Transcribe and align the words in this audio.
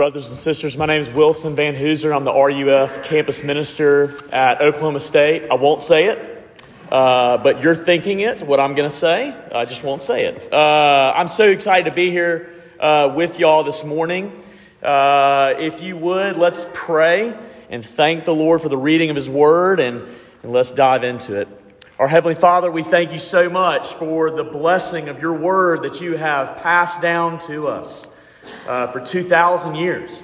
Brothers 0.00 0.30
and 0.30 0.38
sisters, 0.38 0.78
my 0.78 0.86
name 0.86 1.02
is 1.02 1.10
Wilson 1.10 1.54
Van 1.54 1.74
Hooser. 1.74 2.16
I'm 2.16 2.24
the 2.24 2.32
RUF 2.32 3.04
campus 3.04 3.44
minister 3.44 4.18
at 4.32 4.62
Oklahoma 4.62 4.98
State. 4.98 5.50
I 5.50 5.56
won't 5.56 5.82
say 5.82 6.06
it, 6.06 6.42
uh, 6.90 7.36
but 7.36 7.62
you're 7.62 7.74
thinking 7.74 8.20
it, 8.20 8.40
what 8.40 8.60
I'm 8.60 8.74
going 8.74 8.88
to 8.88 8.96
say. 8.96 9.36
I 9.52 9.66
just 9.66 9.84
won't 9.84 10.00
say 10.00 10.24
it. 10.24 10.54
Uh, 10.54 11.12
I'm 11.14 11.28
so 11.28 11.50
excited 11.50 11.90
to 11.90 11.94
be 11.94 12.10
here 12.10 12.48
uh, 12.80 13.12
with 13.14 13.38
y'all 13.38 13.62
this 13.62 13.84
morning. 13.84 14.32
Uh, 14.82 15.52
if 15.58 15.82
you 15.82 15.98
would, 15.98 16.38
let's 16.38 16.64
pray 16.72 17.34
and 17.68 17.84
thank 17.84 18.24
the 18.24 18.34
Lord 18.34 18.62
for 18.62 18.70
the 18.70 18.78
reading 18.78 19.10
of 19.10 19.16
His 19.16 19.28
Word, 19.28 19.80
and, 19.80 20.02
and 20.42 20.50
let's 20.50 20.72
dive 20.72 21.04
into 21.04 21.38
it. 21.38 21.48
Our 21.98 22.08
Heavenly 22.08 22.36
Father, 22.36 22.70
we 22.70 22.84
thank 22.84 23.12
you 23.12 23.18
so 23.18 23.50
much 23.50 23.92
for 23.92 24.30
the 24.30 24.44
blessing 24.44 25.10
of 25.10 25.20
your 25.20 25.34
Word 25.34 25.82
that 25.82 26.00
you 26.00 26.16
have 26.16 26.56
passed 26.62 27.02
down 27.02 27.38
to 27.40 27.68
us 27.68 28.06
uh, 28.66 28.88
for 28.88 29.00
2,000 29.00 29.74
years. 29.74 30.22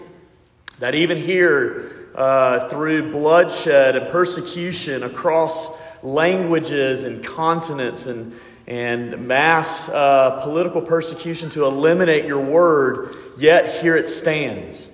That 0.78 0.94
even 0.94 1.18
here, 1.18 2.10
uh, 2.14 2.68
through 2.68 3.12
bloodshed 3.12 3.96
and 3.96 4.10
persecution 4.10 5.02
across 5.02 5.76
languages 6.02 7.02
and 7.02 7.24
continents 7.24 8.06
and, 8.06 8.34
and 8.66 9.26
mass 9.26 9.88
uh, 9.88 10.40
political 10.42 10.80
persecution 10.80 11.50
to 11.50 11.64
eliminate 11.64 12.24
your 12.24 12.40
word, 12.40 13.14
yet 13.36 13.82
here 13.82 13.96
it 13.96 14.08
stands. 14.08 14.90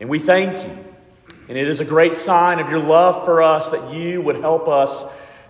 And 0.00 0.08
we 0.08 0.18
thank 0.18 0.58
you. 0.58 0.84
And 1.48 1.58
it 1.58 1.66
is 1.66 1.80
a 1.80 1.84
great 1.84 2.14
sign 2.14 2.60
of 2.60 2.70
your 2.70 2.78
love 2.78 3.24
for 3.24 3.42
us 3.42 3.70
that 3.70 3.92
you 3.92 4.22
would 4.22 4.36
help 4.36 4.68
us 4.68 5.04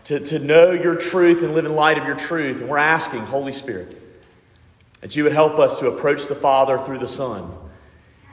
to, 0.05 0.19
to 0.19 0.39
know 0.39 0.73
your 0.73 0.97
truth 0.97 1.43
and 1.43 1.55
live 1.55 1.67
in 1.67 1.75
light 1.75 1.99
of 1.99 2.07
your 2.07 2.17
truth. 2.17 2.61
And 2.61 2.69
we're 2.69 2.79
asking, 2.79 3.21
Holy 3.21 3.53
Spirit, 3.53 4.00
that 5.01 5.17
you 5.17 5.25
would 5.25 5.33
help 5.33 5.59
us 5.59 5.81
to 5.81 5.89
approach 5.89 6.27
the 6.27 6.35
Father 6.35 6.79
through 6.79 6.99
the 6.99 7.09
Son. 7.09 7.53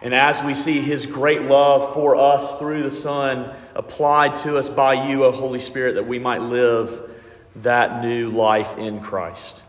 And 0.01 0.13
as 0.13 0.43
we 0.43 0.53
see 0.53 0.79
his 0.79 1.05
great 1.05 1.41
love 1.43 1.93
for 1.93 2.15
us 2.15 2.59
through 2.59 2.83
the 2.83 2.91
Son 2.91 3.55
applied 3.73 4.35
to 4.37 4.57
us 4.57 4.69
by 4.69 5.07
you, 5.07 5.25
O 5.25 5.31
Holy 5.31 5.59
Spirit, 5.59 5.95
that 5.95 6.07
we 6.07 6.19
might 6.19 6.41
live 6.41 7.11
that 7.57 8.03
new 8.03 8.29
life 8.29 8.77
in 8.77 8.99
Christ. 8.99 9.63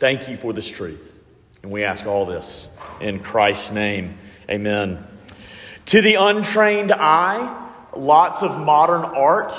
Thank 0.00 0.28
you 0.28 0.36
for 0.36 0.52
this 0.52 0.68
truth. 0.68 1.16
And 1.62 1.70
we 1.70 1.84
ask 1.84 2.06
all 2.06 2.26
this 2.26 2.68
in 3.00 3.20
Christ's 3.20 3.72
name. 3.72 4.18
Amen. 4.48 5.06
To 5.86 6.02
the 6.02 6.14
untrained 6.14 6.92
eye, 6.92 7.70
lots 7.96 8.42
of 8.42 8.58
modern 8.60 9.04
art 9.04 9.52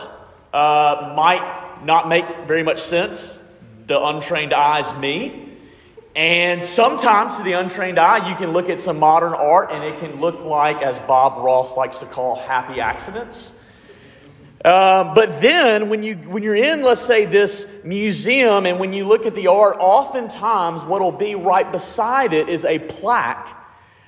uh, 0.54 1.14
might 1.16 1.84
not 1.84 2.10
make 2.10 2.26
very 2.48 2.64
much 2.64 2.80
sense. 2.80 3.42
The 3.88 4.02
untrained 4.02 4.54
eye 4.54 4.80
is 4.80 4.98
me. 4.98 5.49
And 6.16 6.64
sometimes, 6.64 7.38
to 7.38 7.44
the 7.44 7.54
untrained 7.54 8.00
eye, 8.00 8.30
you 8.30 8.36
can 8.36 8.52
look 8.52 8.70
at 8.70 8.82
some 8.82 9.00
modern 9.00 9.34
art 9.34 9.72
and 9.72 9.84
it 9.84 10.00
can 10.00 10.20
look 10.20 10.44
like, 10.44 10.82
as 10.82 10.98
Bob 11.00 11.44
Ross 11.44 11.78
likes 11.78 12.00
to 12.00 12.06
call, 12.06 12.36
happy 12.36 12.82
accidents. 12.82 13.56
Uh, 14.66 15.14
but 15.14 15.40
then, 15.40 15.88
when, 15.88 16.04
you, 16.04 16.16
when 16.16 16.44
you're 16.44 16.56
in, 16.56 16.82
let's 16.82 17.02
say, 17.02 17.26
this 17.26 17.72
museum, 17.86 18.66
and 18.66 18.80
when 18.80 18.92
you 18.92 19.06
look 19.06 19.26
at 19.26 19.36
the 19.36 19.48
art, 19.48 19.78
oftentimes 19.80 20.84
what 20.84 21.00
will 21.02 21.12
be 21.12 21.36
right 21.36 21.72
beside 21.72 22.34
it 22.34 22.50
is 22.50 22.66
a 22.66 22.80
plaque 22.80 23.48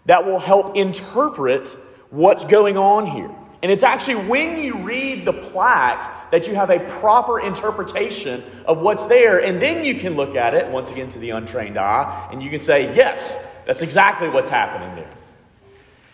that 0.08 0.26
will 0.26 0.40
help 0.40 0.76
interpret 0.76 1.78
what's 2.10 2.44
going 2.44 2.78
on 2.78 3.06
here. 3.06 3.30
And 3.64 3.72
it's 3.72 3.84
actually 3.84 4.28
when 4.28 4.58
you 4.58 4.80
read 4.80 5.24
the 5.24 5.34
plaque 5.34 6.21
that 6.32 6.48
you 6.48 6.56
have 6.56 6.70
a 6.70 6.80
proper 7.00 7.40
interpretation 7.40 8.44
of 8.66 8.80
what's 8.80 9.06
there, 9.08 9.44
and 9.44 9.62
then 9.62 9.86
you 9.86 9.96
can 9.96 10.16
look 10.16 10.36
at 10.36 10.54
it, 10.54 10.68
once 10.68 10.92
again 10.92 11.10
to 11.10 11.20
the 11.20 11.32
untrained 11.32 11.78
eye, 11.78 12.30
and 12.32 12.42
you 12.42 12.50
can 12.50 12.62
say, 12.62 12.96
yes, 12.96 13.46
that's 13.66 13.82
exactly 13.82 14.30
what's 14.30 14.50
happening 14.50 14.96
there. 14.96 15.10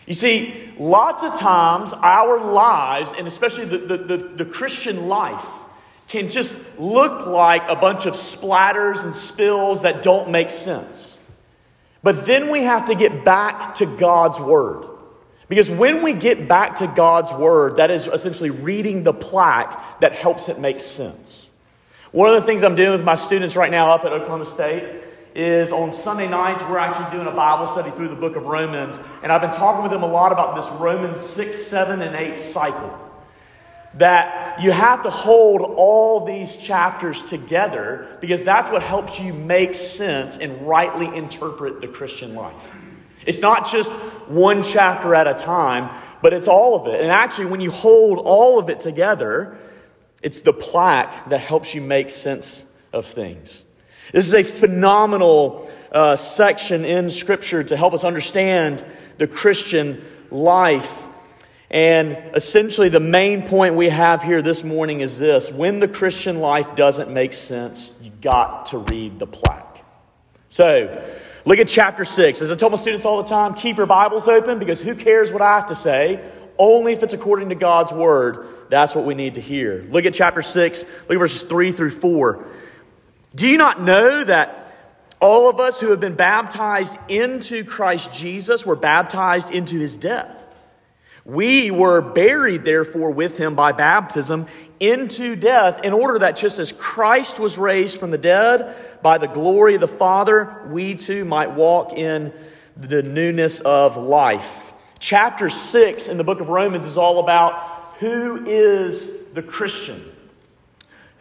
You 0.05 0.13
see, 0.13 0.71
lots 0.79 1.21
of 1.23 1.39
times 1.39 1.93
our 1.93 2.39
lives, 2.39 3.13
and 3.13 3.27
especially 3.27 3.65
the, 3.65 3.77
the, 3.77 3.97
the, 3.97 4.17
the 4.17 4.45
Christian 4.45 5.07
life, 5.07 5.45
can 6.07 6.29
just 6.29 6.79
look 6.79 7.27
like 7.27 7.63
a 7.67 7.75
bunch 7.75 8.05
of 8.05 8.13
splatters 8.13 9.03
and 9.03 9.13
spills 9.13 9.81
that 9.81 10.01
don't 10.01 10.31
make 10.31 10.49
sense. 10.49 11.19
But 12.01 12.25
then 12.25 12.49
we 12.49 12.61
have 12.61 12.85
to 12.85 12.95
get 12.95 13.25
back 13.25 13.75
to 13.75 13.85
God's 13.85 14.39
Word. 14.39 14.85
Because 15.49 15.69
when 15.69 16.03
we 16.03 16.13
get 16.13 16.47
back 16.47 16.77
to 16.77 16.87
God's 16.87 17.31
Word, 17.31 17.77
that 17.77 17.89
is 17.89 18.07
essentially 18.07 18.49
reading 18.49 19.03
the 19.03 19.13
plaque 19.13 20.01
that 20.01 20.13
helps 20.13 20.49
it 20.49 20.59
make 20.59 20.79
sense. 20.79 21.49
One 22.11 22.29
of 22.29 22.35
the 22.35 22.41
things 22.41 22.63
I'm 22.63 22.75
doing 22.75 22.91
with 22.91 23.03
my 23.03 23.15
students 23.15 23.55
right 23.55 23.71
now 23.71 23.93
up 23.93 24.03
at 24.03 24.11
Oklahoma 24.11 24.45
State 24.45 25.03
is 25.35 25.71
on 25.71 25.93
Sunday 25.93 26.27
nights, 26.27 26.63
we're 26.63 26.79
actually 26.79 27.15
doing 27.15 27.27
a 27.27 27.35
Bible 27.35 27.67
study 27.67 27.91
through 27.91 28.07
the 28.07 28.15
book 28.15 28.35
of 28.35 28.43
Romans. 28.43 28.99
And 29.21 29.31
I've 29.31 29.41
been 29.41 29.51
talking 29.51 29.83
with 29.83 29.91
them 29.91 30.03
a 30.03 30.07
lot 30.07 30.31
about 30.31 30.55
this 30.55 30.67
Romans 30.79 31.19
6, 31.19 31.63
7, 31.63 32.01
and 32.01 32.15
8 32.15 32.39
cycle. 32.39 32.97
That 33.93 34.61
you 34.61 34.71
have 34.71 35.03
to 35.03 35.09
hold 35.09 35.61
all 35.61 36.25
these 36.25 36.57
chapters 36.57 37.23
together 37.23 38.17
because 38.19 38.43
that's 38.43 38.69
what 38.69 38.81
helps 38.81 39.19
you 39.19 39.33
make 39.33 39.75
sense 39.75 40.37
and 40.37 40.67
rightly 40.67 41.15
interpret 41.15 41.81
the 41.81 41.87
Christian 41.87 42.35
life. 42.35 42.75
It's 43.27 43.41
not 43.41 43.69
just 43.69 43.91
one 44.29 44.63
chapter 44.63 45.13
at 45.13 45.27
a 45.27 45.33
time, 45.33 45.93
but 46.21 46.33
it's 46.33 46.47
all 46.47 46.79
of 46.79 46.87
it. 46.87 47.01
And 47.01 47.11
actually, 47.11 47.47
when 47.47 47.59
you 47.59 47.69
hold 47.69 48.19
all 48.19 48.57
of 48.57 48.69
it 48.69 48.79
together, 48.79 49.57
it's 50.23 50.39
the 50.39 50.53
plaque 50.53 51.29
that 51.29 51.41
helps 51.41 51.75
you 51.75 51.81
make 51.81 52.09
sense 52.09 52.65
of 52.93 53.05
things. 53.05 53.63
This 54.13 54.27
is 54.27 54.33
a 54.33 54.43
phenomenal 54.43 55.69
uh, 55.91 56.15
section 56.15 56.85
in 56.85 57.11
Scripture 57.11 57.63
to 57.65 57.75
help 57.75 57.93
us 57.93 58.05
understand 58.05 58.83
the 59.17 59.27
Christian 59.27 60.03
life. 60.31 61.03
And 61.69 62.17
essentially, 62.33 62.87
the 62.87 63.01
main 63.01 63.45
point 63.45 63.75
we 63.75 63.89
have 63.89 64.23
here 64.23 64.41
this 64.41 64.63
morning 64.63 65.01
is 65.01 65.19
this 65.19 65.51
when 65.51 65.81
the 65.81 65.87
Christian 65.89 66.39
life 66.39 66.75
doesn't 66.75 67.11
make 67.11 67.33
sense, 67.33 67.93
you've 68.01 68.21
got 68.21 68.67
to 68.67 68.77
read 68.77 69.19
the 69.19 69.27
plaque. 69.27 69.83
So, 70.47 71.03
Look 71.47 71.59
at 71.59 71.69
chapter 71.69 72.03
6. 72.03 72.41
As 72.41 72.51
I 72.51 72.55
tell 72.55 72.69
my 72.69 72.75
students 72.75 73.05
all 73.05 73.23
the 73.23 73.29
time, 73.29 73.53
keep 73.53 73.77
your 73.77 73.85
Bibles 73.85 74.27
open 74.27 74.59
because 74.59 74.81
who 74.81 74.95
cares 74.95 75.31
what 75.31 75.41
I 75.41 75.55
have 75.55 75.67
to 75.67 75.75
say? 75.75 76.21
Only 76.57 76.91
if 76.91 77.03
it's 77.03 77.13
according 77.13 77.47
to 77.49 77.55
God's 77.55 77.93
word. 77.93 78.45
That's 78.69 78.93
what 78.93 79.05
we 79.05 79.15
need 79.15 79.35
to 79.35 79.41
hear. 79.41 79.87
Look 79.89 80.03
at 80.03 80.13
chapter 80.13 80.41
6, 80.41 80.83
look 80.83 81.11
at 81.11 81.17
verses 81.17 81.43
3 81.43 81.71
through 81.71 81.91
4. 81.91 82.45
Do 83.33 83.47
you 83.47 83.57
not 83.57 83.81
know 83.81 84.25
that 84.25 84.75
all 85.21 85.49
of 85.49 85.61
us 85.61 85.79
who 85.79 85.91
have 85.91 86.01
been 86.01 86.15
baptized 86.15 86.97
into 87.07 87.63
Christ 87.63 88.13
Jesus 88.13 88.65
were 88.65 88.75
baptized 88.75 89.49
into 89.49 89.79
his 89.79 89.95
death? 89.95 90.37
We 91.23 91.71
were 91.71 92.01
buried, 92.01 92.65
therefore, 92.65 93.11
with 93.11 93.37
him 93.37 93.55
by 93.55 93.71
baptism 93.71 94.47
into 94.79 95.35
death, 95.35 95.81
in 95.83 95.93
order 95.93 96.19
that 96.19 96.35
just 96.35 96.59
as 96.59 96.71
Christ 96.71 97.39
was 97.39 97.57
raised 97.57 97.97
from 97.97 98.11
the 98.11 98.17
dead 98.17 98.75
by 99.01 99.17
the 99.17 99.27
glory 99.27 99.75
of 99.75 99.81
the 99.81 99.87
Father, 99.87 100.63
we 100.69 100.95
too 100.95 101.25
might 101.25 101.51
walk 101.51 101.93
in 101.93 102.31
the 102.75 103.01
newness 103.01 103.59
of 103.59 103.97
life. 103.97 104.71
Chapter 104.99 105.49
6 105.49 106.07
in 106.07 106.17
the 106.17 106.23
book 106.23 106.41
of 106.41 106.49
Romans 106.49 106.85
is 106.85 106.97
all 106.97 107.19
about 107.19 107.77
who 107.99 108.45
is 108.45 109.25
the 109.33 109.43
Christian. 109.43 110.03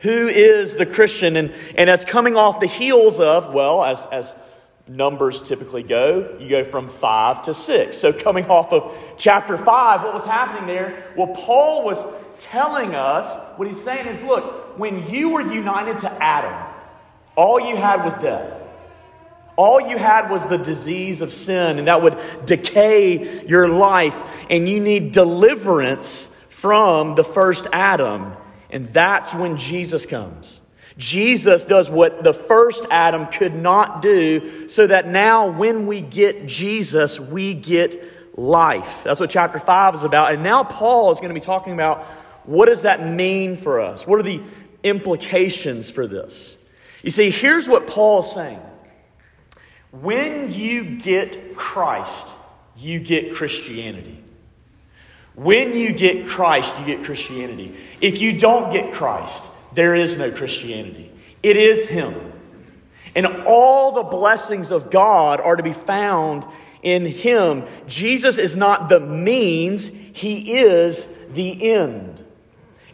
Who 0.01 0.29
is 0.29 0.77
the 0.77 0.87
Christian? 0.87 1.37
And, 1.37 1.53
and 1.75 1.89
that's 1.89 2.05
coming 2.05 2.37
off 2.37 2.61
the 2.61 2.67
heels 2.67 3.21
of, 3.21 3.53
well, 3.53 3.85
as, 3.85 4.07
as 4.13 4.35
numbers 4.89 5.43
typically 5.43 5.83
go, 5.83 6.37
you 6.39 6.49
go 6.49 6.65
from 6.65 6.89
five 6.89 7.43
to 7.43 7.55
six. 7.55 7.97
So, 7.97 8.13
coming 8.13 8.47
off 8.47 8.73
of 8.73 8.95
chapter 9.17 9.57
five, 9.57 10.03
what 10.03 10.15
was 10.15 10.25
happening 10.25 10.67
there? 10.67 11.13
Well, 11.17 11.29
Paul 11.29 11.85
was 11.85 12.03
telling 12.39 12.95
us 12.95 13.39
what 13.57 13.69
he's 13.69 13.83
saying 13.83 14.07
is 14.07 14.23
look, 14.23 14.79
when 14.79 15.09
you 15.11 15.31
were 15.31 15.41
united 15.41 15.99
to 15.99 16.11
Adam, 16.23 16.67
all 17.35 17.61
you 17.61 17.77
had 17.77 18.05
was 18.05 18.15
death. 18.15 18.63
All 19.57 19.81
you 19.81 19.97
had 19.97 20.31
was 20.31 20.47
the 20.47 20.59
disease 20.59 21.23
of 21.23 21.33
sin, 21.33 21.79
and 21.79 21.89
that 21.89 22.03
would 22.03 22.19
decay 22.45 23.47
your 23.47 23.69
life, 23.69 24.23
and 24.51 24.69
you 24.69 24.81
need 24.81 25.13
deliverance 25.13 26.27
from 26.51 27.15
the 27.15 27.25
first 27.25 27.67
Adam. 27.73 28.35
And 28.71 28.93
that's 28.93 29.33
when 29.33 29.57
Jesus 29.57 30.05
comes. 30.05 30.61
Jesus 30.99 31.65
does 31.65 31.89
what 31.89 32.23
the 32.23 32.35
first 32.35 32.85
Adam 32.91 33.27
could 33.27 33.55
not 33.55 34.03
do, 34.03 34.69
so 34.69 34.87
that 34.87 35.09
now 35.09 35.49
when 35.49 35.87
we 35.87 36.03
get 36.03 36.47
Jesus, 36.47 37.19
we 37.19 37.55
get 37.55 38.03
life. 38.39 39.03
That's 39.05 39.21
what 39.21 39.31
chapter 39.31 39.59
5 39.59 39.95
is 39.95 40.03
about. 40.03 40.33
And 40.33 40.43
now 40.43 40.65
Paul 40.65 41.13
is 41.13 41.19
going 41.19 41.31
to 41.31 41.35
be 41.35 41.41
talking 41.41 41.73
about 41.73 42.07
what 42.47 42.67
does 42.67 42.83
that 42.83 43.07
mean 43.07 43.57
for 43.57 43.81
us? 43.81 44.07
What 44.07 44.19
are 44.19 44.25
the 44.25 44.43
implications 44.83 45.91
for 45.91 46.07
this? 46.07 46.57
You 47.03 47.11
see, 47.11 47.31
here's 47.31 47.69
what 47.69 47.87
Paul 47.87 48.21
is 48.21 48.33
saying 48.33 48.61
when 49.91 50.53
you 50.53 50.97
get 50.97 51.57
Christ, 51.57 52.35
you 52.77 53.01
get 53.01 53.35
Christianity. 53.35 54.23
When 55.35 55.77
you 55.77 55.93
get 55.93 56.27
Christ, 56.27 56.79
you 56.81 56.87
get 56.87 57.05
Christianity. 57.05 57.77
If 58.01 58.21
you 58.21 58.39
don't 58.39 58.73
get 58.73 58.95
Christ, 58.95 59.45
there 59.75 59.95
is 59.95 60.19
no 60.19 60.31
Christianity. 60.31 61.13
It 61.43 61.57
is 61.57 61.87
Him. 61.87 62.15
And 63.15 63.27
all 63.47 63.93
the 63.93 64.03
blessings 64.03 64.71
of 64.71 64.91
God 64.91 65.41
are 65.41 65.57
to 65.57 65.63
be 65.63 65.75
found 65.75 66.47
in 66.83 67.07
Him. 67.07 67.65
Jesus 67.87 68.39
is 68.39 68.57
not 68.57 68.89
the 68.89 69.01
means, 69.01 69.89
He 69.89 70.59
is 70.59 71.07
the 71.33 71.73
end. 71.73 72.25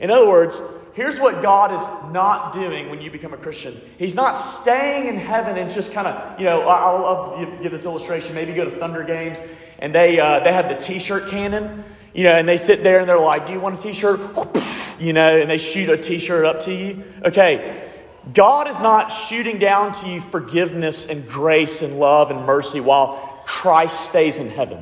In 0.02 0.10
other 0.10 0.28
words, 0.28 0.60
here's 0.94 1.20
what 1.20 1.42
God 1.42 1.72
is 1.72 2.12
not 2.12 2.52
doing 2.52 2.90
when 2.90 3.00
you 3.00 3.08
become 3.08 3.32
a 3.32 3.36
Christian. 3.36 3.80
He's 3.98 4.16
not 4.16 4.32
staying 4.32 5.06
in 5.06 5.16
heaven 5.16 5.56
and 5.56 5.70
just 5.70 5.92
kind 5.92 6.08
of, 6.08 6.40
you 6.40 6.44
know, 6.44 6.62
I'll, 6.62 7.04
I'll, 7.06 7.62
give 7.62 7.70
this 7.70 7.84
illustration. 7.84 8.34
Maybe 8.34 8.52
go 8.52 8.64
to 8.64 8.70
Thunder 8.70 9.04
games 9.04 9.38
and 9.78 9.94
they, 9.94 10.18
uh, 10.18 10.40
they 10.40 10.52
have 10.52 10.68
the 10.68 10.74
t 10.74 10.98
shirt 10.98 11.30
cannon, 11.30 11.84
you 12.12 12.24
know, 12.24 12.32
and 12.32 12.48
they 12.48 12.56
sit 12.56 12.82
there 12.82 12.98
and 12.98 13.08
they're 13.08 13.16
like, 13.16 13.46
Do 13.46 13.52
you 13.52 13.60
want 13.60 13.78
a 13.78 13.82
t 13.82 13.92
shirt? 13.92 14.20
You 15.00 15.12
know, 15.12 15.40
and 15.40 15.50
they 15.50 15.58
shoot 15.58 15.88
a 15.88 15.96
t 15.96 16.20
shirt 16.20 16.44
up 16.44 16.60
to 16.60 16.72
you. 16.72 17.02
Okay, 17.24 17.90
God 18.32 18.68
is 18.68 18.78
not 18.78 19.08
shooting 19.08 19.58
down 19.58 19.90
to 19.94 20.08
you 20.08 20.20
forgiveness 20.20 21.08
and 21.08 21.28
grace 21.28 21.82
and 21.82 21.98
love 21.98 22.30
and 22.30 22.46
mercy 22.46 22.78
while 22.78 23.42
Christ 23.44 24.08
stays 24.08 24.38
in 24.38 24.48
heaven. 24.48 24.78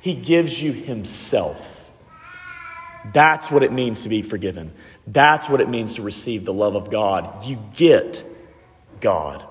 He 0.00 0.14
gives 0.14 0.62
you 0.62 0.72
Himself. 0.72 1.71
That's 3.12 3.50
what 3.50 3.62
it 3.62 3.72
means 3.72 4.02
to 4.02 4.08
be 4.08 4.22
forgiven. 4.22 4.72
That's 5.06 5.48
what 5.48 5.60
it 5.60 5.68
means 5.68 5.94
to 5.94 6.02
receive 6.02 6.44
the 6.44 6.52
love 6.52 6.76
of 6.76 6.90
God. 6.90 7.44
You 7.44 7.58
get 7.76 8.24
God. 9.00 9.44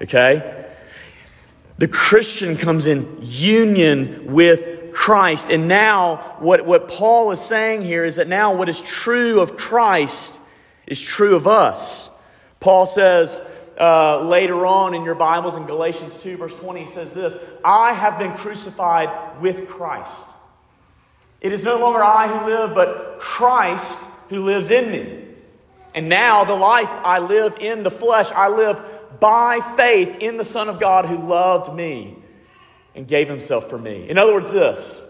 Okay? 0.00 0.66
The 1.78 1.88
Christian 1.88 2.56
comes 2.56 2.86
in 2.86 3.18
union 3.20 4.32
with 4.32 4.92
Christ. 4.92 5.50
And 5.50 5.68
now, 5.68 6.36
what, 6.38 6.66
what 6.66 6.88
Paul 6.88 7.30
is 7.32 7.40
saying 7.40 7.82
here 7.82 8.04
is 8.04 8.16
that 8.16 8.28
now 8.28 8.54
what 8.54 8.68
is 8.68 8.80
true 8.80 9.40
of 9.40 9.56
Christ 9.56 10.40
is 10.86 11.00
true 11.00 11.36
of 11.36 11.46
us. 11.46 12.10
Paul 12.58 12.86
says 12.86 13.40
uh, 13.78 14.22
later 14.22 14.66
on 14.66 14.94
in 14.94 15.04
your 15.04 15.14
Bibles 15.14 15.56
in 15.56 15.64
Galatians 15.64 16.18
2, 16.18 16.36
verse 16.36 16.54
20, 16.58 16.80
he 16.80 16.86
says 16.86 17.14
this 17.14 17.36
I 17.64 17.92
have 17.92 18.18
been 18.18 18.32
crucified 18.32 19.40
with 19.40 19.68
Christ. 19.68 20.28
It 21.40 21.52
is 21.52 21.62
no 21.62 21.78
longer 21.78 22.02
I 22.02 22.28
who 22.28 22.46
live, 22.46 22.74
but 22.74 23.18
Christ 23.18 24.02
who 24.28 24.40
lives 24.40 24.70
in 24.70 24.90
me. 24.90 25.24
And 25.94 26.08
now 26.08 26.44
the 26.44 26.54
life 26.54 26.88
I 26.88 27.18
live 27.18 27.58
in 27.58 27.82
the 27.82 27.90
flesh, 27.90 28.30
I 28.30 28.48
live 28.48 28.80
by 29.18 29.60
faith 29.76 30.18
in 30.20 30.36
the 30.36 30.44
Son 30.44 30.68
of 30.68 30.78
God 30.78 31.06
who 31.06 31.16
loved 31.16 31.74
me 31.74 32.16
and 32.94 33.06
gave 33.08 33.28
himself 33.28 33.68
for 33.68 33.78
me. 33.78 34.08
In 34.08 34.18
other 34.18 34.32
words, 34.32 34.52
this 34.52 35.04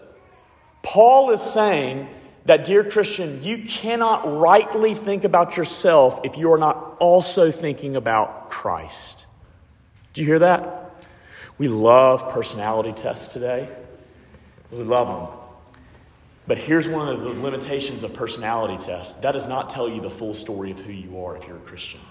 Paul 0.83 1.31
is 1.31 1.41
saying 1.41 2.07
that, 2.45 2.65
dear 2.65 2.83
Christian, 2.83 3.43
you 3.43 3.65
cannot 3.65 4.39
rightly 4.39 4.95
think 4.95 5.23
about 5.23 5.57
yourself 5.57 6.21
if 6.23 6.37
you 6.37 6.51
are 6.53 6.57
not 6.57 6.97
also 6.99 7.51
thinking 7.51 7.95
about 7.95 8.49
Christ. 8.49 9.27
Do 10.13 10.21
you 10.21 10.27
hear 10.27 10.39
that? 10.39 11.05
We 11.57 11.67
love 11.67 12.31
personality 12.31 12.91
tests 12.93 13.33
today. 13.33 13.69
We 14.71 14.83
love 14.83 15.29
them. 15.29 15.40
But 16.47 16.57
here's 16.57 16.87
one 16.87 17.07
of 17.07 17.21
the 17.21 17.41
limitations 17.41 18.03
of 18.03 18.13
personality 18.13 18.83
tests 18.83 19.13
that 19.21 19.31
does 19.33 19.47
not 19.47 19.69
tell 19.69 19.87
you 19.87 20.01
the 20.01 20.09
full 20.09 20.33
story 20.33 20.71
of 20.71 20.79
who 20.79 20.91
you 20.91 21.23
are 21.23 21.37
if 21.37 21.47
you're 21.47 21.57
a 21.57 21.61
Christian. 21.61 22.01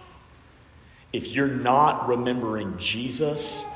If 1.12 1.28
you're 1.28 1.48
not 1.48 2.08
remembering 2.08 2.78
Jesus, 2.78 3.66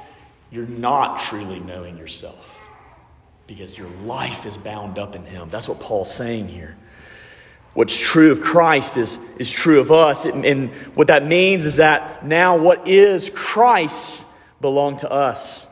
you're 0.50 0.66
not 0.66 1.20
truly 1.20 1.58
knowing 1.58 1.98
yourself 1.98 2.60
because 3.46 3.76
your 3.76 3.88
life 4.04 4.46
is 4.46 4.56
bound 4.56 4.98
up 4.98 5.16
in 5.16 5.24
him. 5.24 5.48
That's 5.50 5.68
what 5.68 5.80
Paul's 5.80 6.14
saying 6.14 6.48
here. 6.48 6.76
What's 7.74 7.98
true 7.98 8.30
of 8.30 8.40
Christ 8.40 8.96
is, 8.96 9.18
is 9.38 9.50
true 9.50 9.80
of 9.80 9.90
us. 9.90 10.24
And, 10.24 10.46
and 10.46 10.70
what 10.94 11.08
that 11.08 11.26
means 11.26 11.64
is 11.64 11.76
that 11.76 12.24
now 12.24 12.56
what 12.56 12.86
is 12.86 13.30
Christ 13.30 14.24
belong 14.60 14.96
to 14.98 15.10
us. 15.10 15.66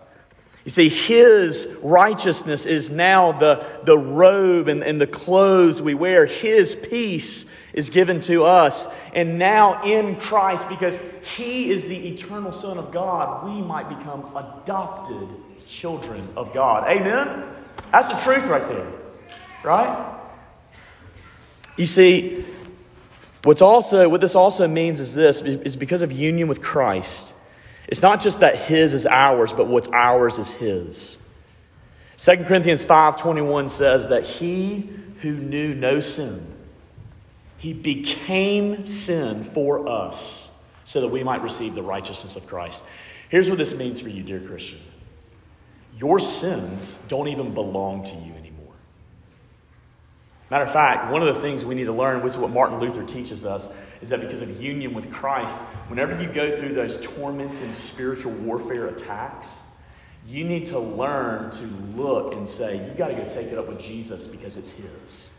You 0.65 0.71
see, 0.71 0.89
his 0.89 1.67
righteousness 1.83 2.67
is 2.67 2.91
now 2.91 3.33
the, 3.33 3.67
the 3.83 3.99
robe 3.99 4.69
and, 4.69 4.85
and 4.85 5.01
the 5.01 5.09
clothes 5.09 5.83
we 5.83 5.95
wear. 5.95 6.25
His 6.25 6.75
peace 6.75 7.47
is 7.73 7.91
given 7.91 8.21
to 8.21 8.45
us. 8.45 8.87
And 9.13 9.39
now 9.39 9.83
in 9.83 10.17
Christ, 10.17 10.69
because 10.69 11.01
he 11.37 11.71
is 11.71 11.87
the 11.87 12.09
eternal 12.09 12.53
Son 12.53 12.79
of 12.79 12.93
God, 12.93 13.45
we 13.45 13.61
might 13.61 13.89
become 13.89 14.25
adopted 14.37 15.29
children 15.67 16.29
of 16.37 16.53
God. 16.53 16.89
Amen? 16.89 17.45
That's 17.91 18.09
the 18.09 18.19
truth 18.21 18.45
right 18.45 18.67
there, 18.69 18.87
right? 19.65 20.21
You 21.77 21.87
see, 21.87 22.45
what's 23.43 23.63
also 23.63 24.09
what 24.09 24.21
this 24.21 24.35
also 24.35 24.69
means 24.69 25.01
is 25.01 25.15
this 25.15 25.41
is 25.41 25.77
because 25.77 26.03
of 26.03 26.13
union 26.13 26.49
with 26.49 26.63
Christ. 26.63 27.32
It's 27.93 28.01
not 28.01 28.23
just 28.23 28.41
that 28.41 28.57
his 28.57 28.95
is 28.95 29.05
ours, 29.05 29.53
but 29.53 29.67
what's 29.67 29.89
ours 29.89 30.39
is 30.39 30.51
his. 30.51 31.19
2 32.17 32.45
Corinthians 32.47 32.87
5:21 32.87 33.69
says 33.69 34.09
that 34.09 34.25
he 34.25 34.89
who 35.21 35.35
knew 35.35 35.75
no 35.75 36.01
sin 36.01 36.47
he 37.59 37.75
became 37.75 38.87
sin 38.87 39.45
for 39.45 39.87
us 39.87 40.51
so 40.85 41.03
that 41.03 41.09
we 41.09 41.23
might 41.23 41.43
receive 41.43 41.75
the 41.75 41.83
righteousness 41.83 42.35
of 42.35 42.47
Christ. 42.47 42.83
Here's 43.29 43.51
what 43.51 43.59
this 43.59 43.77
means 43.77 44.01
for 44.01 44.09
you, 44.09 44.23
dear 44.23 44.41
Christian. 44.41 44.81
Your 45.99 46.19
sins 46.19 46.99
don't 47.09 47.29
even 47.29 47.53
belong 47.53 48.05
to 48.05 48.15
you. 48.17 48.33
Matter 50.53 50.65
of 50.65 50.73
fact, 50.75 51.11
one 51.11 51.27
of 51.27 51.35
the 51.35 51.41
things 51.41 51.65
we 51.65 51.75
need 51.75 51.87
to 51.87 51.95
learn, 51.95 52.23
which 52.23 52.35
is 52.35 52.39
what 52.39 52.51
Martin 52.51 52.79
Luther 52.79 53.03
teaches 53.03 53.47
us, 53.47 53.71
is 54.03 54.11
that 54.11 54.21
because 54.21 54.43
of 54.43 54.61
union 54.61 54.93
with 54.93 55.11
Christ, 55.11 55.57
whenever 55.89 56.21
you 56.23 56.29
go 56.29 56.59
through 56.59 56.75
those 56.75 57.01
tormenting 57.01 57.73
spiritual 57.73 58.33
warfare 58.33 58.89
attacks, 58.89 59.63
you 60.29 60.45
need 60.45 60.67
to 60.67 60.79
learn 60.79 61.51
to 61.53 61.65
look 61.97 62.35
and 62.35 62.47
say, 62.47 62.87
you 62.87 62.93
got 62.93 63.09
to 63.09 63.15
go 63.15 63.25
take 63.25 63.47
it 63.47 63.57
up 63.57 63.67
with 63.67 63.81
Jesus 63.81 64.27
because 64.27 64.59
it's 64.59 64.69
His. 64.73 65.31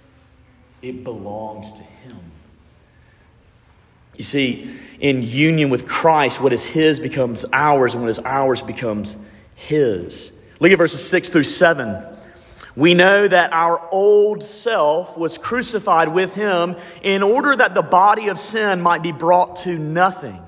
It 0.81 1.04
belongs 1.04 1.74
to 1.74 1.83
Him. 1.83 2.18
You 4.18 4.24
see, 4.24 4.75
in 5.00 5.21
union 5.21 5.69
with 5.69 5.88
Christ, 5.88 6.42
what 6.42 6.54
is 6.54 6.63
His 6.66 7.00
becomes 7.00 7.45
ours, 7.54 7.94
and 7.94 8.01
what 8.01 8.09
is 8.09 8.18
ours 8.18 8.63
becomes 8.63 9.18
His. 9.54 10.31
Look 10.59 10.71
at 10.71 10.80
verses 10.80 11.07
6 11.07 11.30
through 11.30 11.44
7. 11.44 12.12
We 12.75 12.95
know 12.95 13.27
that 13.27 13.53
our 13.53 13.87
old 13.91 14.43
self 14.43 15.15
was 15.17 15.37
crucified 15.37 16.09
with 16.09 16.33
him 16.33 16.75
in 17.03 17.21
order 17.21 17.55
that 17.55 17.75
the 17.75 17.83
body 17.83 18.29
of 18.29 18.39
sin 18.39 18.81
might 18.81 19.03
be 19.03 19.11
brought 19.11 19.57
to 19.57 19.77
nothing, 19.77 20.41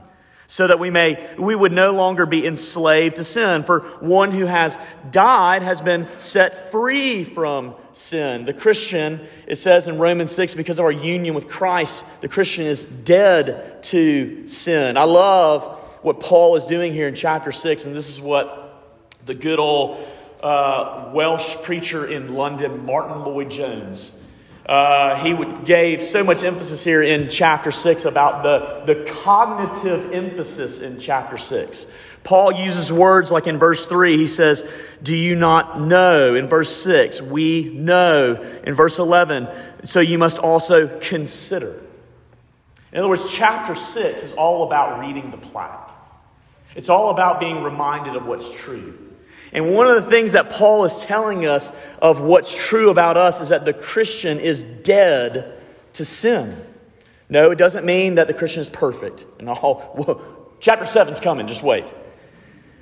so 0.48 0.66
that 0.66 0.80
we 0.80 0.89
may 0.89 1.36
we 1.38 1.56
would 1.56 1.72
no 1.72 1.92
longer 1.92 2.25
be 2.25 2.45
enslaved 2.48 3.18
to 3.18 3.24
sin. 3.24 3.63
For 3.63 3.81
one 4.00 4.31
who 4.31 4.45
has 4.45 4.77
died 5.12 5.62
has 5.62 5.81
been 5.81 6.07
set 6.18 6.72
free 6.72 7.24
from 7.24 7.75
sin. 7.94 8.46
The 8.46 8.53
Christian, 8.53 9.22
it 9.48 9.58
says 9.58 9.88
in 9.88 10.00
Romans 10.00 10.32
6, 10.32 10.55
because 10.55 10.79
of 10.79 10.86
our 10.86 10.91
union 10.91 11.36
with 11.36 11.48
Christ, 11.48 12.03
the 12.22 12.27
Christian 12.27 12.65
is 12.65 12.86
dead 12.86 13.84
to 13.84 14.48
sin. 14.48 14.98
I 14.98 15.03
love 15.03 15.79
what 16.01 16.20
Paul 16.20 16.55
is 16.55 16.65
doing 16.65 16.91
here 16.91 17.08
in 17.08 17.15
chapter 17.15 17.51
6, 17.51 17.86
and 17.86 17.96
this 17.96 18.10
is 18.10 18.20
what 18.20 18.84
the 19.25 19.34
good 19.34 19.60
old 19.60 20.05
uh, 20.46 21.10
Welsh 21.12 21.56
preacher 21.64 22.06
in 22.06 22.36
London, 22.36 22.86
Martyn 22.86 23.24
Lloyd-Jones. 23.24 24.24
Uh, 24.64 25.16
he 25.16 25.34
would, 25.34 25.66
gave 25.66 26.04
so 26.04 26.24
much 26.24 26.44
emphasis 26.44 26.84
here 26.84 27.02
in 27.02 27.30
chapter 27.30 27.72
6 27.72 28.06
about 28.06 28.44
the, 28.44 28.94
the 28.94 29.12
cognitive 29.24 30.12
emphasis 30.14 30.82
in 30.82 31.00
chapter 31.00 31.40
6. 31.40 31.92
Paul 32.24 32.52
uses 32.52 32.92
words 32.92 33.32
like 33.32 33.48
in 33.48 33.58
verse 33.58 33.88
3, 33.88 34.18
he 34.18 34.28
says, 34.28 34.64
Do 35.02 35.16
you 35.16 35.36
not 35.36 35.82
know? 35.82 36.36
In 36.36 36.48
verse 36.48 36.75
6, 36.75 37.24
we 37.24 37.72
know. 37.74 38.36
In 38.64 38.75
verse 38.75 39.00
11, 39.00 39.48
so 39.84 40.00
you 40.00 40.20
must 40.20 40.38
also 40.38 41.00
consider. 41.00 41.82
In 42.92 43.00
other 43.00 43.10
words, 43.10 43.25
chapter 43.34 43.74
6 43.74 44.24
is 44.24 44.34
all 44.34 44.68
about 44.68 45.00
reading 45.00 45.32
the 45.32 45.38
plaque, 45.38 45.90
it's 46.75 46.90
all 46.90 47.10
about 47.10 47.40
being 47.40 47.64
reminded 47.64 48.16
of 48.16 48.28
what's 48.28 48.52
true. 48.52 49.00
And 49.52 49.74
one 49.74 49.88
of 49.88 50.04
the 50.04 50.10
things 50.10 50.34
that 50.34 50.50
Paul 50.50 50.86
is 50.86 51.02
telling 51.02 51.46
us 51.46 51.72
of 52.02 52.20
what's 52.20 52.56
true 52.56 52.90
about 52.90 53.18
us 53.18 53.42
is 53.42 53.50
that 53.50 53.66
the 53.66 53.74
Christian 53.74 54.40
is 54.40 54.64
dead 54.64 55.62
to 55.94 56.06
sin. 56.06 56.62
No, 57.30 57.52
it 57.52 57.58
doesn't 57.58 57.86
mean 57.86 58.16
that 58.16 58.28
the 58.28 58.34
Christian 58.34 58.62
is 58.62 58.70
perfect. 58.70 59.25
And 59.40 59.50
all, 59.50 59.75
whoa, 59.96 60.22
chapter 60.60 60.86
is 60.86 61.20
coming, 61.20 61.48
just 61.48 61.64
wait. 61.64 61.92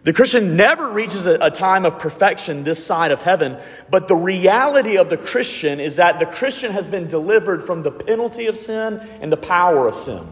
The 0.04 0.12
Christian 0.12 0.58
never 0.58 0.90
reaches 0.90 1.26
a, 1.28 1.36
a 1.36 1.50
time 1.50 1.86
of 1.86 1.98
perfection 1.98 2.66
this 2.66 2.86
side 2.86 3.12
of 3.12 3.22
heaven, 3.22 3.58
but 3.90 4.10
the 4.10 4.16
reality 4.16 4.98
of 4.98 5.10
the 5.10 5.18
Christian 5.18 5.80
is 5.80 5.96
that 5.96 6.20
the 6.20 6.26
Christian 6.26 6.74
has 6.74 6.86
been 6.86 7.08
delivered 7.08 7.64
from 7.64 7.84
the 7.84 7.92
penalty 7.92 8.48
of 8.48 8.58
sin 8.58 9.00
and 9.22 9.32
the 9.32 9.38
power 9.38 9.88
of 9.88 9.96
sin. 9.96 10.28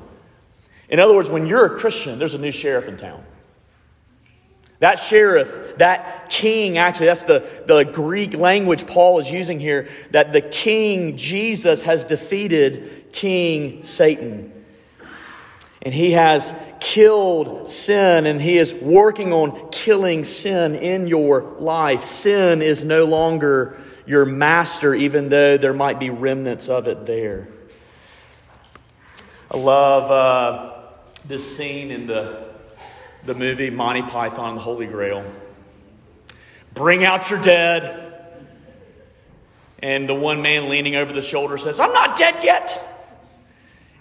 In 0.90 1.00
other 1.00 1.14
words, 1.14 1.30
when 1.30 1.46
you're 1.46 1.66
a 1.66 1.80
Christian, 1.80 2.20
there's 2.20 2.34
a 2.34 2.38
new 2.38 2.52
sheriff 2.52 2.90
in 2.90 2.98
town. 2.98 3.24
That 4.82 4.96
sheriff, 4.96 5.78
that 5.78 6.32
king, 6.32 6.80
actually, 6.80 7.06
that's 7.06 7.22
the, 7.22 7.48
the 7.68 7.84
Greek 7.84 8.34
language 8.34 8.88
Paul 8.88 9.20
is 9.20 9.30
using 9.30 9.60
here, 9.60 9.88
that 10.10 10.34
the 10.34 10.42
king, 10.42 11.18
Jesus, 11.18 11.84
has 11.84 12.04
defeated 12.04 13.14
King 13.14 13.84
Satan. 13.84 14.52
And 15.84 15.94
he 15.94 16.14
has 16.14 16.52
killed 16.80 17.70
sin 17.70 18.26
and 18.26 18.42
he 18.42 18.58
is 18.58 18.74
working 18.74 19.32
on 19.34 19.70
killing 19.70 20.26
sin 20.26 20.74
in 20.74 21.06
your 21.06 21.42
life. 21.60 22.04
Sin 22.04 22.64
is 22.64 22.84
no 22.84 23.06
longer 23.06 23.80
your 24.08 24.26
master, 24.26 24.96
even 24.96 25.30
though 25.30 25.60
there 25.60 25.74
might 25.74 26.00
be 26.00 26.10
remnants 26.10 26.70
of 26.70 26.88
it 26.88 27.06
there. 27.06 27.48
I 29.52 29.58
love 29.58 30.10
uh, 30.10 30.74
this 31.28 31.56
scene 31.56 31.92
in 31.92 32.08
the, 32.08 32.51
the 33.26 33.36
movie 33.36 33.70
Monty 33.70 34.02
Python 34.02 34.50
and 34.50 34.58
the 34.58 34.62
Holy 34.62 34.88
Grail. 34.88 35.24
Bring 36.74 37.04
out 37.04 37.30
your 37.30 37.42
dead. 37.42 38.08
And 39.80 40.08
the 40.08 40.14
one 40.14 40.42
man 40.42 40.70
leaning 40.70 40.96
over 40.96 41.12
the 41.12 41.22
shoulder 41.22 41.58
says, 41.58 41.80
I'm 41.80 41.94
not 41.94 42.18
dead 42.18 42.44
yet. 42.44 42.88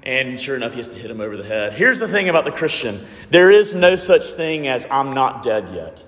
And 0.03 0.41
sure 0.41 0.57
enough, 0.57 0.73
he 0.73 0.79
has 0.79 0.89
to 0.91 0.97
hit 0.97 1.11
him 1.11 1.21
over 1.21 1.37
the 1.37 1.45
head. 1.45 1.73
Here's 1.73 1.99
the 1.99 2.09
thing 2.09 2.29
about 2.29 2.45
the 2.45 2.53
Christian 2.53 3.07
there 3.31 3.51
is 3.51 3.75
no 3.75 3.97
such 3.97 4.25
thing 4.33 4.69
as 4.69 4.87
I'm 4.91 5.13
not 5.13 5.43
dead 5.43 5.71
yet. 5.75 6.05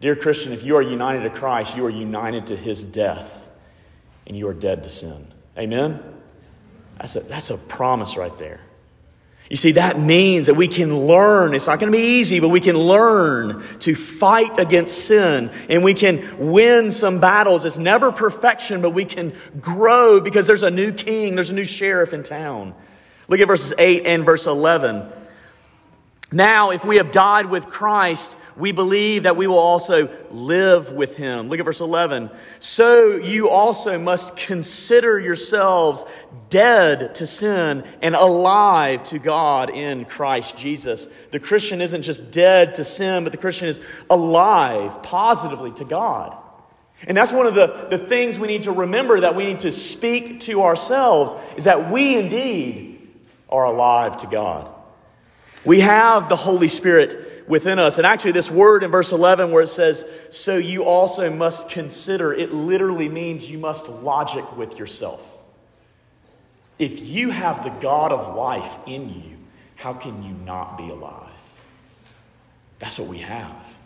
Dear 0.00 0.16
Christian, 0.16 0.52
if 0.52 0.64
you 0.64 0.76
are 0.76 0.82
united 0.82 1.22
to 1.22 1.30
Christ, 1.30 1.76
you 1.76 1.86
are 1.86 1.90
united 1.90 2.48
to 2.48 2.56
his 2.56 2.82
death, 2.82 3.48
and 4.26 4.36
you 4.36 4.48
are 4.48 4.54
dead 4.54 4.82
to 4.84 4.90
sin. 4.90 5.28
Amen? 5.56 6.02
That's 6.98 7.14
a, 7.14 7.20
that's 7.20 7.50
a 7.50 7.56
promise 7.56 8.16
right 8.16 8.36
there. 8.38 8.60
You 9.52 9.58
see, 9.58 9.72
that 9.72 10.00
means 10.00 10.46
that 10.46 10.54
we 10.54 10.66
can 10.66 11.06
learn. 11.06 11.52
It's 11.54 11.66
not 11.66 11.78
going 11.78 11.92
to 11.92 11.98
be 11.98 12.18
easy, 12.18 12.40
but 12.40 12.48
we 12.48 12.58
can 12.58 12.74
learn 12.74 13.62
to 13.80 13.94
fight 13.94 14.58
against 14.58 15.04
sin 15.04 15.50
and 15.68 15.84
we 15.84 15.92
can 15.92 16.50
win 16.52 16.90
some 16.90 17.20
battles. 17.20 17.66
It's 17.66 17.76
never 17.76 18.12
perfection, 18.12 18.80
but 18.80 18.92
we 18.92 19.04
can 19.04 19.34
grow 19.60 20.20
because 20.20 20.46
there's 20.46 20.62
a 20.62 20.70
new 20.70 20.90
king, 20.90 21.34
there's 21.34 21.50
a 21.50 21.54
new 21.54 21.66
sheriff 21.66 22.14
in 22.14 22.22
town. 22.22 22.74
Look 23.28 23.40
at 23.40 23.46
verses 23.46 23.74
8 23.76 24.06
and 24.06 24.24
verse 24.24 24.46
11. 24.46 25.12
Now, 26.32 26.70
if 26.70 26.82
we 26.82 26.96
have 26.96 27.12
died 27.12 27.50
with 27.50 27.66
Christ, 27.66 28.34
we 28.56 28.72
believe 28.72 29.22
that 29.22 29.36
we 29.36 29.46
will 29.46 29.58
also 29.58 30.08
live 30.30 30.92
with 30.92 31.16
him. 31.16 31.48
Look 31.48 31.58
at 31.58 31.64
verse 31.64 31.80
11. 31.80 32.30
So 32.60 33.16
you 33.16 33.48
also 33.48 33.98
must 33.98 34.36
consider 34.36 35.18
yourselves 35.18 36.04
dead 36.48 37.14
to 37.16 37.26
sin 37.26 37.84
and 38.02 38.14
alive 38.14 39.02
to 39.04 39.18
God 39.18 39.70
in 39.70 40.04
Christ 40.04 40.56
Jesus. 40.56 41.08
The 41.30 41.40
Christian 41.40 41.80
isn't 41.80 42.02
just 42.02 42.30
dead 42.30 42.74
to 42.74 42.84
sin, 42.84 43.24
but 43.24 43.32
the 43.32 43.38
Christian 43.38 43.68
is 43.68 43.80
alive 44.10 45.02
positively 45.02 45.72
to 45.72 45.84
God. 45.84 46.36
And 47.06 47.16
that's 47.16 47.32
one 47.32 47.46
of 47.46 47.54
the, 47.54 47.88
the 47.90 47.98
things 47.98 48.38
we 48.38 48.48
need 48.48 48.62
to 48.62 48.72
remember 48.72 49.20
that 49.20 49.34
we 49.34 49.46
need 49.46 49.60
to 49.60 49.72
speak 49.72 50.40
to 50.40 50.62
ourselves 50.62 51.34
is 51.56 51.64
that 51.64 51.90
we 51.90 52.16
indeed 52.16 53.08
are 53.48 53.64
alive 53.64 54.18
to 54.18 54.26
God. 54.26 54.70
We 55.64 55.80
have 55.80 56.28
the 56.28 56.36
Holy 56.36 56.68
Spirit 56.68 57.31
within 57.52 57.78
us. 57.78 57.98
And 57.98 58.06
actually, 58.06 58.32
this 58.32 58.50
word 58.50 58.82
in 58.82 58.90
verse 58.90 59.12
11 59.12 59.50
where 59.50 59.62
it 59.62 59.68
says, 59.68 60.08
So 60.30 60.56
you 60.56 60.84
also 60.84 61.28
must 61.28 61.68
consider, 61.68 62.32
it 62.32 62.50
literally 62.50 63.10
means 63.10 63.48
you 63.48 63.58
must 63.58 63.90
logic 63.90 64.56
with 64.56 64.78
yourself. 64.78 65.20
If 66.78 67.00
you 67.00 67.28
have 67.28 67.62
the 67.62 67.68
God 67.68 68.10
of 68.10 68.34
life 68.34 68.72
in 68.86 69.10
you, 69.10 69.36
how 69.76 69.92
can 69.92 70.22
you 70.22 70.32
not 70.32 70.78
be 70.78 70.88
alive? 70.88 71.28
That's 72.78 72.98
what 72.98 73.08
we 73.08 73.18
have. 73.18 73.76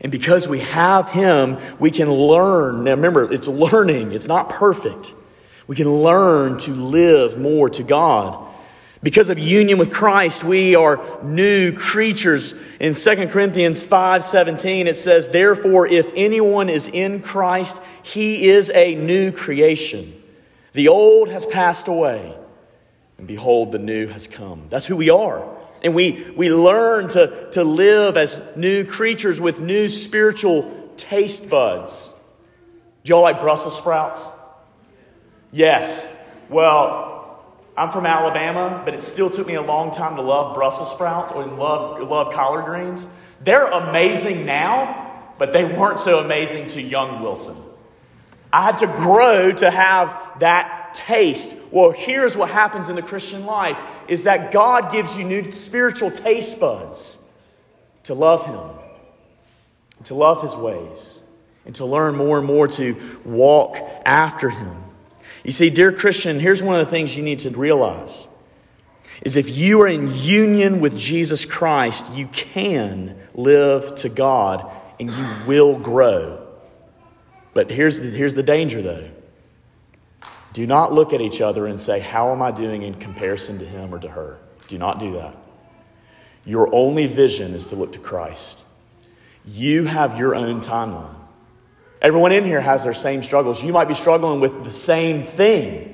And 0.00 0.12
because 0.12 0.46
we 0.46 0.60
have 0.60 1.10
Him, 1.10 1.58
we 1.80 1.90
can 1.90 2.08
learn. 2.08 2.84
Now 2.84 2.92
remember, 2.92 3.32
it's 3.32 3.48
learning, 3.48 4.12
it's 4.12 4.28
not 4.28 4.48
perfect. 4.48 5.12
We 5.66 5.74
can 5.74 5.92
learn 5.92 6.58
to 6.58 6.70
live 6.72 7.36
more 7.36 7.68
to 7.68 7.82
God. 7.82 8.45
Because 9.06 9.28
of 9.28 9.38
union 9.38 9.78
with 9.78 9.92
Christ, 9.92 10.42
we 10.42 10.74
are 10.74 10.98
new 11.22 11.70
creatures. 11.70 12.56
In 12.80 12.92
2 12.92 13.28
Corinthians 13.28 13.84
5:17 13.84 14.88
it 14.88 14.96
says, 14.96 15.28
"Therefore 15.28 15.86
if 15.86 16.10
anyone 16.16 16.68
is 16.68 16.88
in 16.88 17.20
Christ, 17.22 17.78
he 18.02 18.48
is 18.48 18.68
a 18.74 18.96
new 18.96 19.30
creation. 19.30 20.12
The 20.72 20.88
old 20.88 21.28
has 21.28 21.46
passed 21.46 21.86
away, 21.86 22.32
and 23.16 23.28
behold 23.28 23.70
the 23.70 23.78
new 23.78 24.08
has 24.08 24.26
come." 24.26 24.62
That's 24.70 24.86
who 24.86 24.96
we 24.96 25.08
are. 25.08 25.40
And 25.84 25.94
we, 25.94 26.26
we 26.34 26.50
learn 26.50 27.06
to, 27.10 27.48
to 27.52 27.62
live 27.62 28.16
as 28.16 28.42
new 28.56 28.82
creatures 28.82 29.40
with 29.40 29.60
new 29.60 29.88
spiritual 29.88 30.68
taste 30.96 31.48
buds. 31.48 32.12
Do 33.04 33.10
y'all 33.10 33.22
like 33.22 33.38
Brussels 33.38 33.78
sprouts? 33.78 34.28
Yes. 35.52 36.12
Well, 36.48 37.15
I'm 37.76 37.90
from 37.90 38.06
Alabama, 38.06 38.82
but 38.84 38.94
it 38.94 39.02
still 39.02 39.28
took 39.28 39.46
me 39.46 39.54
a 39.54 39.62
long 39.62 39.90
time 39.90 40.16
to 40.16 40.22
love 40.22 40.54
Brussels 40.54 40.92
sprouts 40.92 41.32
or 41.32 41.44
love, 41.44 42.00
love 42.08 42.32
collard 42.32 42.64
greens. 42.64 43.06
They're 43.42 43.66
amazing 43.66 44.46
now, 44.46 45.30
but 45.38 45.52
they 45.52 45.64
weren't 45.64 46.00
so 46.00 46.20
amazing 46.20 46.68
to 46.68 46.80
young 46.80 47.22
Wilson. 47.22 47.56
I 48.50 48.62
had 48.62 48.78
to 48.78 48.86
grow 48.86 49.52
to 49.52 49.70
have 49.70 50.38
that 50.40 50.94
taste. 50.94 51.54
Well, 51.70 51.90
here's 51.90 52.34
what 52.34 52.50
happens 52.50 52.88
in 52.88 52.96
the 52.96 53.02
Christian 53.02 53.44
life 53.44 53.76
is 54.08 54.24
that 54.24 54.52
God 54.52 54.90
gives 54.90 55.16
you 55.16 55.24
new 55.24 55.52
spiritual 55.52 56.10
taste 56.10 56.58
buds 56.58 57.18
to 58.04 58.14
love 58.14 58.46
him, 58.46 58.70
to 60.04 60.14
love 60.14 60.40
his 60.40 60.56
ways, 60.56 61.20
and 61.66 61.74
to 61.74 61.84
learn 61.84 62.16
more 62.16 62.38
and 62.38 62.46
more 62.46 62.68
to 62.68 62.96
walk 63.24 63.76
after 64.06 64.48
him. 64.48 64.85
You 65.46 65.52
see, 65.52 65.70
dear 65.70 65.92
Christian, 65.92 66.40
here's 66.40 66.60
one 66.60 66.80
of 66.80 66.84
the 66.84 66.90
things 66.90 67.16
you 67.16 67.22
need 67.22 67.38
to 67.40 67.50
realize 67.50 68.26
is 69.22 69.36
if 69.36 69.48
you 69.48 69.80
are 69.82 69.86
in 69.86 70.12
union 70.12 70.80
with 70.80 70.98
Jesus 70.98 71.44
Christ, 71.44 72.12
you 72.14 72.26
can 72.26 73.16
live 73.32 73.94
to 73.94 74.08
God 74.08 74.68
and 74.98 75.08
you 75.08 75.28
will 75.46 75.78
grow. 75.78 76.44
But 77.54 77.70
here's 77.70 78.00
the, 78.00 78.10
here's 78.10 78.34
the 78.34 78.42
danger, 78.42 78.82
though. 78.82 79.08
Do 80.52 80.66
not 80.66 80.92
look 80.92 81.12
at 81.12 81.20
each 81.20 81.40
other 81.40 81.68
and 81.68 81.80
say, 81.80 82.00
How 82.00 82.32
am 82.32 82.42
I 82.42 82.50
doing 82.50 82.82
in 82.82 82.94
comparison 82.94 83.60
to 83.60 83.64
him 83.64 83.94
or 83.94 84.00
to 84.00 84.08
her? 84.08 84.38
Do 84.66 84.78
not 84.78 84.98
do 84.98 85.12
that. 85.12 85.36
Your 86.44 86.74
only 86.74 87.06
vision 87.06 87.54
is 87.54 87.66
to 87.68 87.76
look 87.76 87.92
to 87.92 88.00
Christ. 88.00 88.64
You 89.44 89.84
have 89.84 90.18
your 90.18 90.34
own 90.34 90.60
timeline. 90.60 91.14
Everyone 92.02 92.32
in 92.32 92.44
here 92.44 92.60
has 92.60 92.84
their 92.84 92.94
same 92.94 93.22
struggles. 93.22 93.62
You 93.62 93.72
might 93.72 93.88
be 93.88 93.94
struggling 93.94 94.40
with 94.40 94.64
the 94.64 94.72
same 94.72 95.24
thing. 95.24 95.92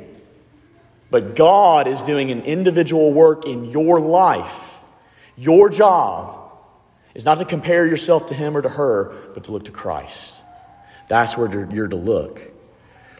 But 1.10 1.36
God 1.36 1.86
is 1.86 2.02
doing 2.02 2.30
an 2.30 2.42
individual 2.42 3.12
work 3.12 3.46
in 3.46 3.66
your 3.66 4.00
life. 4.00 4.78
Your 5.36 5.68
job 5.68 6.52
is 7.14 7.24
not 7.24 7.38
to 7.38 7.44
compare 7.44 7.86
yourself 7.86 8.26
to 8.26 8.34
him 8.34 8.56
or 8.56 8.62
to 8.62 8.68
her, 8.68 9.12
but 9.34 9.44
to 9.44 9.52
look 9.52 9.66
to 9.66 9.70
Christ. 9.70 10.42
That's 11.08 11.36
where 11.36 11.50
you're 11.72 11.88
to 11.88 11.96
look. 11.96 12.40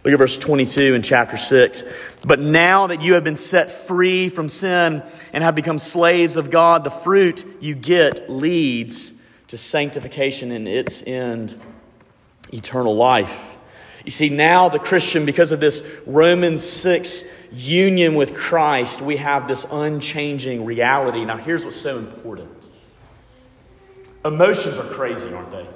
Look 0.04 0.12
at 0.12 0.18
verse 0.18 0.36
22 0.36 0.94
in 0.94 1.02
chapter 1.02 1.36
6. 1.36 1.84
But 2.24 2.40
now 2.40 2.88
that 2.88 3.02
you 3.02 3.14
have 3.14 3.22
been 3.22 3.36
set 3.36 3.70
free 3.70 4.28
from 4.28 4.48
sin 4.48 5.02
and 5.32 5.44
have 5.44 5.54
become 5.54 5.78
slaves 5.78 6.36
of 6.36 6.50
God, 6.50 6.82
the 6.82 6.90
fruit 6.90 7.46
you 7.60 7.74
get 7.74 8.28
leads 8.28 9.12
to 9.48 9.58
sanctification 9.58 10.50
in 10.50 10.66
its 10.66 11.02
end 11.06 11.54
eternal 12.52 12.94
life. 12.94 13.56
You 14.04 14.11
see, 14.11 14.28
now 14.28 14.68
the 14.68 14.78
Christian, 14.78 15.25
because 15.25 15.52
of 15.52 15.61
this 15.61 15.87
Romans 16.06 16.62
6 16.62 17.25
union 17.52 18.14
with 18.14 18.35
Christ, 18.35 19.00
we 19.00 19.16
have 19.18 19.47
this 19.47 19.66
unchanging 19.71 20.64
reality. 20.64 21.25
Now, 21.25 21.37
here's 21.37 21.64
what's 21.64 21.80
so 21.80 21.99
important 21.99 22.50
emotions 24.25 24.78
are 24.78 24.85
crazy, 24.85 25.32
aren't 25.35 25.50
they? 25.50 25.66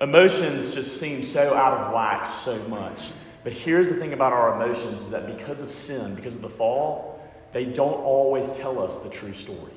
Emotions 0.00 0.74
just 0.74 0.98
seem 0.98 1.22
so 1.22 1.54
out 1.54 1.78
of 1.78 1.92
whack 1.92 2.26
so 2.26 2.58
much. 2.68 3.10
But 3.44 3.52
here's 3.52 3.88
the 3.88 3.94
thing 3.94 4.12
about 4.12 4.32
our 4.32 4.60
emotions 4.60 5.02
is 5.02 5.10
that 5.10 5.26
because 5.26 5.62
of 5.62 5.70
sin, 5.70 6.14
because 6.14 6.36
of 6.36 6.42
the 6.42 6.48
fall, 6.48 7.20
they 7.52 7.64
don't 7.64 8.00
always 8.00 8.56
tell 8.56 8.82
us 8.82 9.00
the 9.00 9.10
true 9.10 9.34
story. 9.34 9.72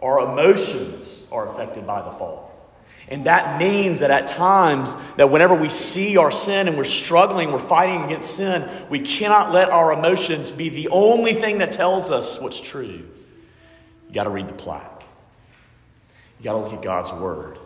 Our 0.00 0.32
emotions 0.32 1.26
are 1.32 1.48
affected 1.48 1.86
by 1.86 2.02
the 2.02 2.12
fall. 2.12 2.53
And 3.08 3.26
that 3.26 3.58
means 3.58 4.00
that 4.00 4.10
at 4.10 4.26
times, 4.26 4.94
that 5.16 5.30
whenever 5.30 5.54
we 5.54 5.68
see 5.68 6.16
our 6.16 6.30
sin 6.30 6.68
and 6.68 6.76
we're 6.76 6.84
struggling, 6.84 7.52
we're 7.52 7.58
fighting 7.58 8.04
against 8.04 8.36
sin, 8.36 8.68
we 8.88 9.00
cannot 9.00 9.52
let 9.52 9.68
our 9.68 9.92
emotions 9.92 10.50
be 10.50 10.70
the 10.70 10.88
only 10.88 11.34
thing 11.34 11.58
that 11.58 11.72
tells 11.72 12.10
us 12.10 12.40
what's 12.40 12.60
true. 12.60 13.06
You 14.08 14.14
got 14.14 14.24
to 14.24 14.30
read 14.30 14.48
the 14.48 14.54
plaque. 14.54 15.04
You 16.38 16.44
got 16.44 16.52
to 16.52 16.58
look 16.58 16.72
at 16.72 16.82
God's 16.82 17.12
word. 17.12 17.58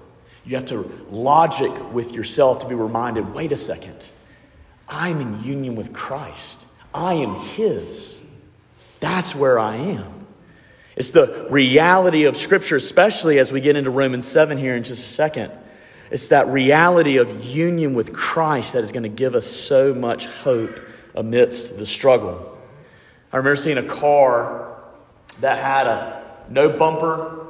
You 0.45 0.57
have 0.57 0.67
to 0.67 1.07
logic 1.11 1.93
with 1.93 2.13
yourself 2.13 2.61
to 2.61 2.69
be 2.69 2.75
reminded 2.75 3.35
wait 3.35 3.53
a 3.53 3.57
second, 3.57 4.09
I'm 4.89 5.21
in 5.21 5.45
union 5.45 5.77
with 5.77 5.93
Christ, 5.93 6.65
I 6.93 7.15
am 7.15 7.35
His. 7.35 8.23
That's 9.01 9.35
where 9.35 9.59
I 9.59 9.77
am. 9.77 10.18
It's 10.99 11.13
the 11.13 11.47
reality 11.49 12.25
of 12.25 12.37
Scripture, 12.37 12.75
especially 12.75 13.39
as 13.39 13.53
we 13.53 13.61
get 13.61 13.77
into 13.77 13.89
Romans 13.89 14.27
7 14.27 14.59
here 14.59 14.75
in 14.75 14.83
just 14.83 15.01
a 15.01 15.09
second. 15.09 15.53
It's 16.11 16.27
that 16.29 16.49
reality 16.49 17.19
of 17.19 17.45
union 17.45 17.95
with 17.95 18.13
Christ 18.13 18.73
that 18.73 18.83
is 18.83 18.91
going 18.91 19.05
to 19.05 19.09
give 19.09 19.37
us 19.37 19.47
so 19.47 19.95
much 19.95 20.27
hope 20.27 20.77
amidst 21.15 21.79
the 21.79 21.87
struggle. 21.87 22.59
I 23.33 23.37
remember 23.37 23.55
seeing 23.55 23.79
a 23.79 23.85
car 23.85 24.77
that 25.39 25.59
had 25.59 25.87
a 25.87 26.25
no 26.49 26.77
bumper, 26.77 27.47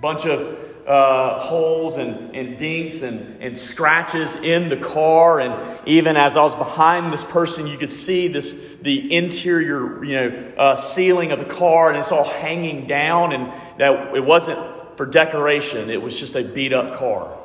bunch 0.00 0.24
of 0.24 0.56
uh, 0.88 1.38
holes 1.38 1.98
and, 1.98 2.34
and 2.34 2.56
dinks 2.56 3.02
and, 3.02 3.42
and 3.42 3.56
scratches 3.56 4.36
in 4.36 4.70
the 4.70 4.76
car. 4.76 5.38
And 5.38 5.78
even 5.86 6.16
as 6.16 6.36
I 6.36 6.42
was 6.42 6.54
behind 6.54 7.12
this 7.12 7.22
person, 7.22 7.66
you 7.66 7.76
could 7.76 7.90
see 7.90 8.28
this 8.28 8.58
the 8.80 9.14
interior, 9.14 10.02
you 10.02 10.14
know, 10.14 10.52
uh, 10.56 10.76
ceiling 10.76 11.30
of 11.32 11.38
the 11.38 11.44
car, 11.44 11.90
and 11.90 11.98
it's 11.98 12.10
all 12.10 12.24
hanging 12.24 12.86
down. 12.86 13.32
And 13.32 13.52
that 13.78 14.16
it 14.16 14.24
wasn't 14.24 14.58
for 14.96 15.04
decoration; 15.04 15.90
it 15.90 16.00
was 16.00 16.18
just 16.18 16.34
a 16.34 16.42
beat 16.42 16.72
up 16.72 16.96
car. 16.96 17.36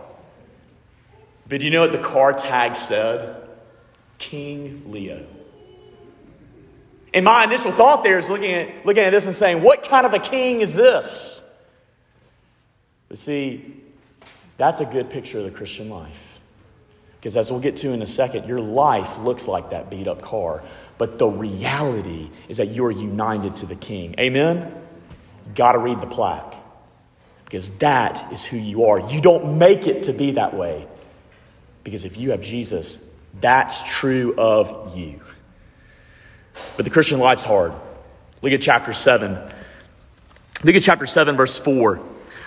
But 1.49 1.59
do 1.59 1.65
you 1.65 1.71
know 1.71 1.81
what 1.81 1.91
the 1.91 1.97
car 1.97 2.33
tag 2.33 2.77
said? 2.77 3.47
King 4.17 4.83
Leo. 4.87 5.25
And 7.13 7.25
my 7.25 7.43
initial 7.43 7.71
thought 7.71 8.03
there 8.03 8.17
is 8.17 8.29
looking 8.29 8.53
at, 8.53 8.85
looking 8.85 9.03
at 9.03 9.11
this 9.11 9.25
and 9.25 9.35
saying, 9.35 9.61
what 9.61 9.83
kind 9.83 10.05
of 10.05 10.13
a 10.13 10.19
king 10.19 10.61
is 10.61 10.73
this? 10.73 11.42
But 13.13 13.19
see, 13.19 13.75
that's 14.57 14.81
a 14.81 14.85
good 14.85 15.11
picture 15.11 15.37
of 15.37 15.43
the 15.43 15.51
Christian 15.51 15.87
life. 15.87 16.39
Because 17.19 17.37
as 17.37 17.51
we'll 17.51 17.59
get 17.59 17.75
to 17.75 17.91
in 17.91 18.01
a 18.01 18.07
second, 18.07 18.47
your 18.47 18.59
life 18.59 19.19
looks 19.19 19.47
like 19.47 19.69
that 19.69 19.91
beat 19.91 20.07
up 20.07 20.23
car. 20.23 20.63
But 20.97 21.19
the 21.19 21.27
reality 21.27 22.31
is 22.49 22.57
that 22.57 22.71
you're 22.71 22.89
united 22.89 23.57
to 23.57 23.67
the 23.67 23.75
king. 23.75 24.15
Amen? 24.17 24.73
Got 25.53 25.73
to 25.73 25.77
read 25.77 26.01
the 26.01 26.07
plaque. 26.07 26.55
Because 27.45 27.69
that 27.77 28.33
is 28.33 28.43
who 28.43 28.57
you 28.57 28.85
are. 28.85 28.99
You 29.11 29.21
don't 29.21 29.59
make 29.59 29.85
it 29.85 30.01
to 30.05 30.13
be 30.13 30.31
that 30.31 30.55
way. 30.55 30.87
Because 31.83 32.05
if 32.05 32.17
you 32.17 32.31
have 32.31 32.41
Jesus, 32.41 33.07
that's 33.39 33.83
true 33.83 34.33
of 34.39 34.97
you. 34.97 35.21
But 36.77 36.85
the 36.85 36.91
Christian 36.91 37.19
life's 37.19 37.43
hard. 37.43 37.73
Look 38.41 38.53
at 38.53 38.61
chapter 38.63 38.91
7. 38.91 39.33
Look 40.63 40.75
at 40.75 40.81
chapter 40.81 41.05
7, 41.05 41.37
verse 41.37 41.59
4. 41.59 42.09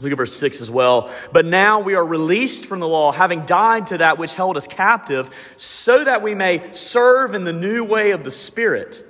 Look 0.00 0.12
at 0.12 0.18
verse 0.18 0.36
6 0.36 0.60
as 0.60 0.70
well. 0.70 1.10
But 1.32 1.46
now 1.46 1.80
we 1.80 1.94
are 1.94 2.04
released 2.04 2.66
from 2.66 2.80
the 2.80 2.88
law, 2.88 3.12
having 3.12 3.46
died 3.46 3.86
to 3.88 3.98
that 3.98 4.18
which 4.18 4.34
held 4.34 4.58
us 4.58 4.66
captive, 4.66 5.30
so 5.56 6.04
that 6.04 6.22
we 6.22 6.34
may 6.34 6.72
serve 6.72 7.34
in 7.34 7.44
the 7.44 7.52
new 7.52 7.82
way 7.82 8.10
of 8.10 8.22
the 8.22 8.30
Spirit 8.30 9.02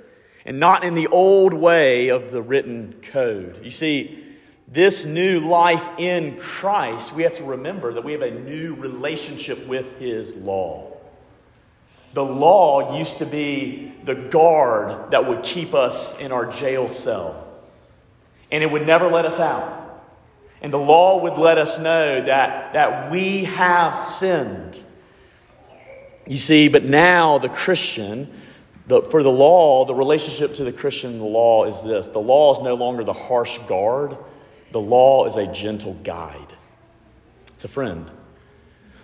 and 0.45 0.61
not 0.61 0.85
in 0.85 0.93
the 0.93 1.07
old 1.07 1.53
way 1.53 2.07
of 2.07 2.31
the 2.31 2.41
written 2.41 2.95
code. 3.11 3.59
You 3.65 3.69
see, 3.69 4.23
this 4.69 5.03
new 5.03 5.41
life 5.41 5.85
in 5.97 6.37
Christ, 6.37 7.13
we 7.13 7.23
have 7.23 7.35
to 7.35 7.43
remember 7.43 7.93
that 7.93 8.05
we 8.05 8.13
have 8.13 8.21
a 8.21 8.31
new 8.31 8.73
relationship 8.75 9.67
with 9.67 9.99
His 9.99 10.35
law. 10.35 10.93
The 12.13 12.23
law 12.23 12.97
used 12.97 13.17
to 13.17 13.25
be 13.25 13.91
the 14.05 14.15
guard 14.15 15.11
that 15.11 15.27
would 15.27 15.43
keep 15.43 15.73
us 15.73 16.17
in 16.17 16.31
our 16.31 16.45
jail 16.45 16.87
cell, 16.87 17.45
and 18.49 18.63
it 18.63 18.71
would 18.71 18.87
never 18.87 19.09
let 19.09 19.25
us 19.25 19.37
out. 19.37 19.86
And 20.61 20.73
the 20.73 20.77
law 20.77 21.21
would 21.21 21.37
let 21.37 21.57
us 21.57 21.79
know 21.79 22.21
that, 22.21 22.73
that 22.73 23.11
we 23.11 23.45
have 23.45 23.95
sinned. 23.95 24.83
You 26.25 26.37
see, 26.37 26.67
but 26.67 26.83
now 26.83 27.37
the 27.37 27.49
Christian, 27.49 28.31
the, 28.87 29.01
for 29.03 29.23
the 29.23 29.31
law, 29.31 29.85
the 29.85 29.93
relationship 29.93 30.55
to 30.55 30.63
the 30.63 30.73
Christian, 30.73 31.19
the 31.19 31.25
law 31.25 31.65
is 31.65 31.83
this 31.83 32.07
the 32.07 32.19
law 32.19 32.53
is 32.53 32.61
no 32.61 32.73
longer 32.73 33.03
the 33.03 33.13
harsh 33.13 33.57
guard, 33.59 34.17
the 34.71 34.81
law 34.81 35.25
is 35.25 35.37
a 35.37 35.47
gentle 35.47 35.93
guide, 36.03 36.53
it's 37.49 37.63
a 37.63 37.69
friend. 37.69 38.09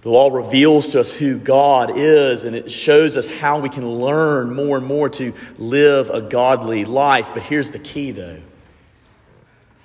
The 0.01 0.09
law 0.09 0.35
reveals 0.35 0.89
to 0.89 0.99
us 0.99 1.09
who 1.09 1.37
God 1.37 1.97
is, 1.97 2.43
and 2.43 2.57
it 2.57 2.69
shows 2.69 3.15
us 3.15 3.25
how 3.25 3.59
we 3.59 3.69
can 3.69 3.87
learn 3.87 4.53
more 4.53 4.75
and 4.75 4.85
more 4.85 5.07
to 5.11 5.33
live 5.57 6.09
a 6.09 6.19
godly 6.19 6.83
life. 6.83 7.29
But 7.33 7.43
here's 7.43 7.71
the 7.71 7.79
key, 7.79 8.11
though 8.11 8.41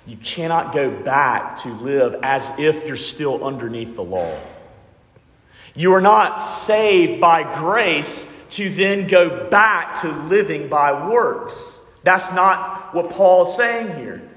you 0.09 0.17
cannot 0.17 0.73
go 0.73 0.89
back 0.89 1.57
to 1.57 1.69
live 1.69 2.15
as 2.23 2.51
if 2.57 2.87
you're 2.87 2.95
still 2.95 3.45
underneath 3.45 3.95
the 3.95 4.03
law. 4.03 4.39
You 5.75 5.93
are 5.93 6.01
not 6.01 6.37
saved 6.37 7.21
by 7.21 7.59
grace 7.59 8.35
to 8.51 8.69
then 8.69 9.05
go 9.05 9.47
back 9.49 10.01
to 10.01 10.11
living 10.11 10.67
by 10.67 11.07
works. 11.07 11.77
That's 12.03 12.33
not 12.33 12.95
what 12.95 13.11
Paul 13.11 13.43
is 13.43 13.55
saying 13.55 13.97
here. 13.97 14.27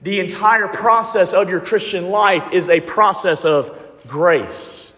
The 0.00 0.18
entire 0.20 0.68
process 0.68 1.34
of 1.34 1.50
your 1.50 1.60
Christian 1.60 2.08
life 2.08 2.52
is 2.52 2.70
a 2.70 2.80
process 2.80 3.44
of 3.44 3.78
grace. 4.06 4.90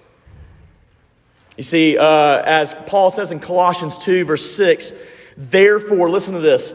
You 1.57 1.65
see, 1.65 1.99
uh, 1.99 2.43
as 2.45 2.73
Paul 2.87 3.11
says 3.11 3.33
in 3.33 3.41
Colossians 3.41 3.99
2, 3.99 4.27
verse 4.27 4.49
6, 4.55 4.93
therefore, 5.37 6.09
listen 6.09 6.35
to 6.35 6.41
this 6.41 6.73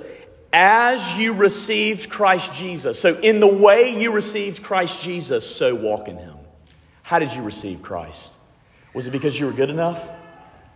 as 0.57 1.17
you 1.17 1.33
received 1.33 2.09
Christ 2.09 2.53
Jesus. 2.53 2.97
So, 2.97 3.19
in 3.19 3.41
the 3.41 3.47
way 3.47 3.93
you 3.99 4.11
received 4.11 4.63
Christ 4.63 5.01
Jesus, 5.01 5.45
so 5.45 5.75
walk 5.75 6.07
in 6.07 6.15
him. 6.15 6.37
How 7.03 7.19
did 7.19 7.33
you 7.33 7.41
receive 7.41 7.81
Christ? 7.81 8.37
Was 8.93 9.05
it 9.05 9.11
because 9.11 9.37
you 9.37 9.47
were 9.47 9.51
good 9.51 9.69
enough? 9.69 10.09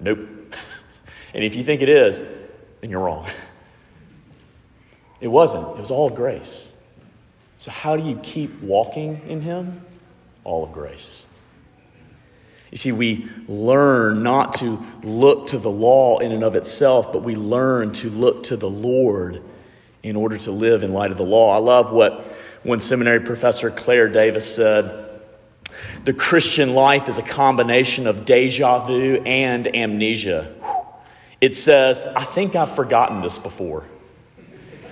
Nope. 0.01 0.19
and 1.33 1.45
if 1.45 1.55
you 1.55 1.63
think 1.63 1.81
it 1.81 1.87
is, 1.87 2.21
then 2.81 2.89
you're 2.89 2.99
wrong. 2.99 3.25
It 5.21 5.27
wasn't, 5.27 5.67
it 5.77 5.81
was 5.81 5.91
all 5.91 6.07
of 6.07 6.15
grace. 6.15 6.71
So, 7.57 7.71
how 7.71 7.97
do 7.97 8.03
you 8.07 8.17
keep 8.23 8.61
walking 8.61 9.19
in 9.27 9.41
him? 9.41 9.81
All 10.45 10.63
of 10.63 10.71
grace. 10.71 11.25
You 12.71 12.77
see, 12.77 12.93
we 12.93 13.27
learn 13.49 14.23
not 14.23 14.53
to 14.59 14.81
look 15.03 15.47
to 15.47 15.57
the 15.57 15.69
law 15.69 16.19
in 16.19 16.31
and 16.31 16.41
of 16.41 16.55
itself, 16.55 17.11
but 17.11 17.21
we 17.21 17.35
learn 17.35 17.91
to 17.93 18.09
look 18.09 18.43
to 18.43 18.55
the 18.55 18.69
Lord 18.69 19.41
in 20.03 20.15
order 20.15 20.37
to 20.37 20.51
live 20.51 20.83
in 20.83 20.93
light 20.93 21.11
of 21.11 21.17
the 21.17 21.23
law. 21.23 21.53
I 21.53 21.57
love 21.57 21.91
what 21.91 22.25
one 22.63 22.79
seminary 22.79 23.21
professor, 23.21 23.69
Clair 23.71 24.09
Davis, 24.09 24.55
said. 24.55 25.05
The 26.05 26.13
Christian 26.13 26.73
life 26.73 27.07
is 27.07 27.17
a 27.17 27.21
combination 27.21 28.07
of 28.07 28.25
deja 28.25 28.85
vu 28.85 29.15
and 29.25 29.67
amnesia. 29.75 30.53
It 31.41 31.55
says, 31.55 32.05
I 32.05 32.23
think 32.23 32.55
I've 32.55 32.73
forgotten 32.73 33.21
this 33.21 33.37
before. 33.37 33.85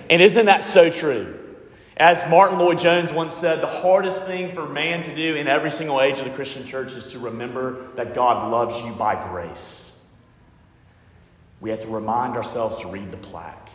And 0.08 0.22
isn't 0.22 0.46
that 0.46 0.64
so 0.64 0.90
true? 0.90 1.38
As 1.96 2.28
Martyn 2.30 2.58
Lloyd-Jones 2.58 3.12
once 3.12 3.34
said, 3.34 3.60
the 3.60 3.66
hardest 3.66 4.24
thing 4.24 4.54
for 4.54 4.68
man 4.68 5.02
to 5.02 5.14
do 5.14 5.34
in 5.34 5.48
every 5.48 5.70
single 5.70 6.00
age 6.00 6.18
of 6.18 6.24
the 6.24 6.30
Christian 6.30 6.64
church 6.64 6.92
is 6.92 7.12
to 7.12 7.18
remember 7.18 7.88
that 7.96 8.14
God 8.14 8.50
loves 8.50 8.80
you 8.82 8.92
by 8.92 9.20
grace. 9.30 9.92
We 11.60 11.70
have 11.70 11.80
to 11.80 11.88
remind 11.88 12.36
ourselves 12.36 12.78
to 12.78 12.88
read 12.88 13.10
the 13.10 13.16
plaque 13.16 13.67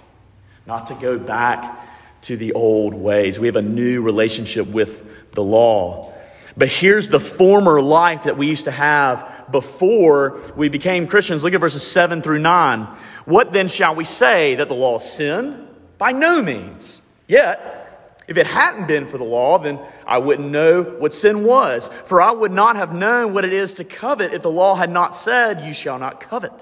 not 0.65 0.87
to 0.87 0.95
go 0.95 1.17
back 1.17 2.21
to 2.23 2.37
the 2.37 2.53
old 2.53 2.93
ways. 2.93 3.37
We 3.37 3.47
have 3.47 3.55
a 3.55 3.61
new 3.61 4.01
relationship 4.01 4.67
with 4.67 5.31
the 5.33 5.43
law. 5.43 6.13
But 6.55 6.69
here's 6.69 7.09
the 7.09 7.19
former 7.19 7.81
life 7.81 8.23
that 8.23 8.37
we 8.37 8.47
used 8.47 8.65
to 8.65 8.71
have 8.71 9.51
before 9.51 10.39
we 10.55 10.69
became 10.69 11.07
Christians. 11.07 11.43
Look 11.43 11.53
at 11.53 11.59
verses 11.59 11.85
7 11.85 12.21
through 12.21 12.39
9. 12.39 12.95
What 13.25 13.51
then 13.51 13.67
shall 13.67 13.95
we 13.95 14.03
say? 14.03 14.55
That 14.55 14.67
the 14.67 14.75
law 14.75 14.97
is 14.97 15.03
sin? 15.03 15.67
By 15.97 16.11
no 16.11 16.41
means. 16.41 17.01
Yet, 17.27 17.83
if 18.27 18.37
it 18.37 18.45
hadn't 18.45 18.87
been 18.87 19.07
for 19.07 19.17
the 19.17 19.23
law, 19.23 19.57
then 19.57 19.79
I 20.05 20.19
wouldn't 20.19 20.49
know 20.49 20.83
what 20.83 21.13
sin 21.13 21.43
was. 21.43 21.89
For 22.05 22.21
I 22.21 22.31
would 22.31 22.51
not 22.51 22.75
have 22.75 22.93
known 22.93 23.33
what 23.33 23.45
it 23.45 23.53
is 23.53 23.73
to 23.73 23.83
covet 23.83 24.33
if 24.33 24.43
the 24.43 24.51
law 24.51 24.75
had 24.75 24.91
not 24.91 25.15
said, 25.15 25.65
You 25.65 25.73
shall 25.73 25.99
not 25.99 26.19
covet. 26.19 26.53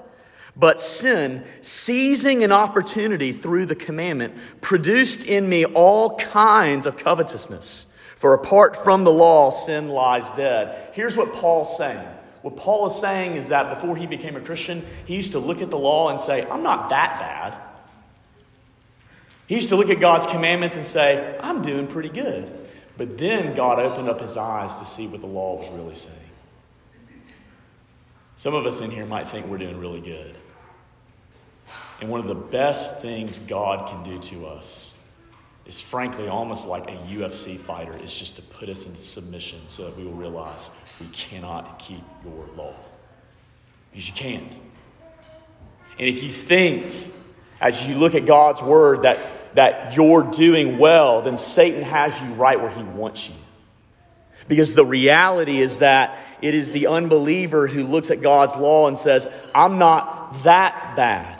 But 0.54 0.80
sin, 0.80 1.44
seizing 1.62 2.44
an 2.44 2.52
opportunity 2.52 3.32
through 3.32 3.66
the 3.66 3.74
commandment, 3.74 4.34
produced 4.60 5.24
in 5.24 5.48
me 5.48 5.64
all 5.64 6.18
kinds 6.18 6.84
of 6.86 6.98
covetousness. 6.98 7.86
For 8.16 8.34
apart 8.34 8.84
from 8.84 9.04
the 9.04 9.12
law, 9.12 9.50
sin 9.50 9.88
lies 9.88 10.30
dead. 10.32 10.90
Here's 10.92 11.16
what 11.16 11.32
Paul's 11.32 11.76
saying. 11.76 12.06
What 12.42 12.56
Paul 12.56 12.88
is 12.88 12.96
saying 12.96 13.36
is 13.36 13.48
that 13.48 13.74
before 13.74 13.96
he 13.96 14.06
became 14.06 14.36
a 14.36 14.40
Christian, 14.40 14.84
he 15.06 15.16
used 15.16 15.32
to 15.32 15.38
look 15.38 15.62
at 15.62 15.70
the 15.70 15.78
law 15.78 16.10
and 16.10 16.20
say, 16.20 16.46
I'm 16.48 16.62
not 16.62 16.90
that 16.90 17.18
bad. 17.18 17.56
He 19.46 19.54
used 19.54 19.70
to 19.70 19.76
look 19.76 19.90
at 19.90 20.00
God's 20.00 20.26
commandments 20.26 20.76
and 20.76 20.84
say, 20.84 21.38
I'm 21.42 21.62
doing 21.62 21.86
pretty 21.86 22.08
good. 22.08 22.66
But 22.96 23.16
then 23.16 23.54
God 23.54 23.78
opened 23.78 24.08
up 24.08 24.20
his 24.20 24.36
eyes 24.36 24.74
to 24.78 24.84
see 24.84 25.06
what 25.06 25.20
the 25.20 25.26
law 25.26 25.56
was 25.56 25.68
really 25.70 25.94
saying. 25.94 26.16
Some 28.36 28.54
of 28.54 28.66
us 28.66 28.80
in 28.80 28.90
here 28.90 29.06
might 29.06 29.28
think 29.28 29.46
we're 29.46 29.58
doing 29.58 29.78
really 29.78 30.00
good. 30.00 30.34
And 32.02 32.10
one 32.10 32.18
of 32.18 32.26
the 32.26 32.34
best 32.34 33.00
things 33.00 33.38
God 33.46 33.88
can 33.88 34.02
do 34.02 34.18
to 34.30 34.48
us 34.48 34.92
is 35.66 35.80
frankly 35.80 36.26
almost 36.26 36.66
like 36.66 36.88
a 36.88 36.96
UFC 36.96 37.56
fighter. 37.56 37.96
It's 37.98 38.18
just 38.18 38.34
to 38.34 38.42
put 38.42 38.68
us 38.68 38.86
into 38.86 38.98
submission 38.98 39.60
so 39.68 39.84
that 39.84 39.96
we 39.96 40.02
will 40.02 40.14
realize 40.14 40.68
we 40.98 41.06
cannot 41.12 41.78
keep 41.78 42.02
your 42.24 42.44
law. 42.56 42.74
Because 43.92 44.08
you 44.08 44.14
can't. 44.14 44.52
And 45.96 46.08
if 46.08 46.24
you 46.24 46.30
think, 46.30 46.92
as 47.60 47.86
you 47.86 47.94
look 47.94 48.16
at 48.16 48.26
God's 48.26 48.60
word, 48.60 49.02
that, 49.02 49.20
that 49.54 49.94
you're 49.94 50.24
doing 50.24 50.78
well, 50.78 51.22
then 51.22 51.36
Satan 51.36 51.84
has 51.84 52.20
you 52.20 52.32
right 52.34 52.60
where 52.60 52.70
he 52.70 52.82
wants 52.82 53.28
you. 53.28 53.36
Because 54.48 54.74
the 54.74 54.84
reality 54.84 55.60
is 55.60 55.78
that 55.78 56.18
it 56.40 56.52
is 56.52 56.72
the 56.72 56.88
unbeliever 56.88 57.68
who 57.68 57.84
looks 57.84 58.10
at 58.10 58.20
God's 58.20 58.56
law 58.56 58.88
and 58.88 58.98
says, 58.98 59.28
I'm 59.54 59.78
not 59.78 60.42
that 60.42 60.96
bad. 60.96 61.38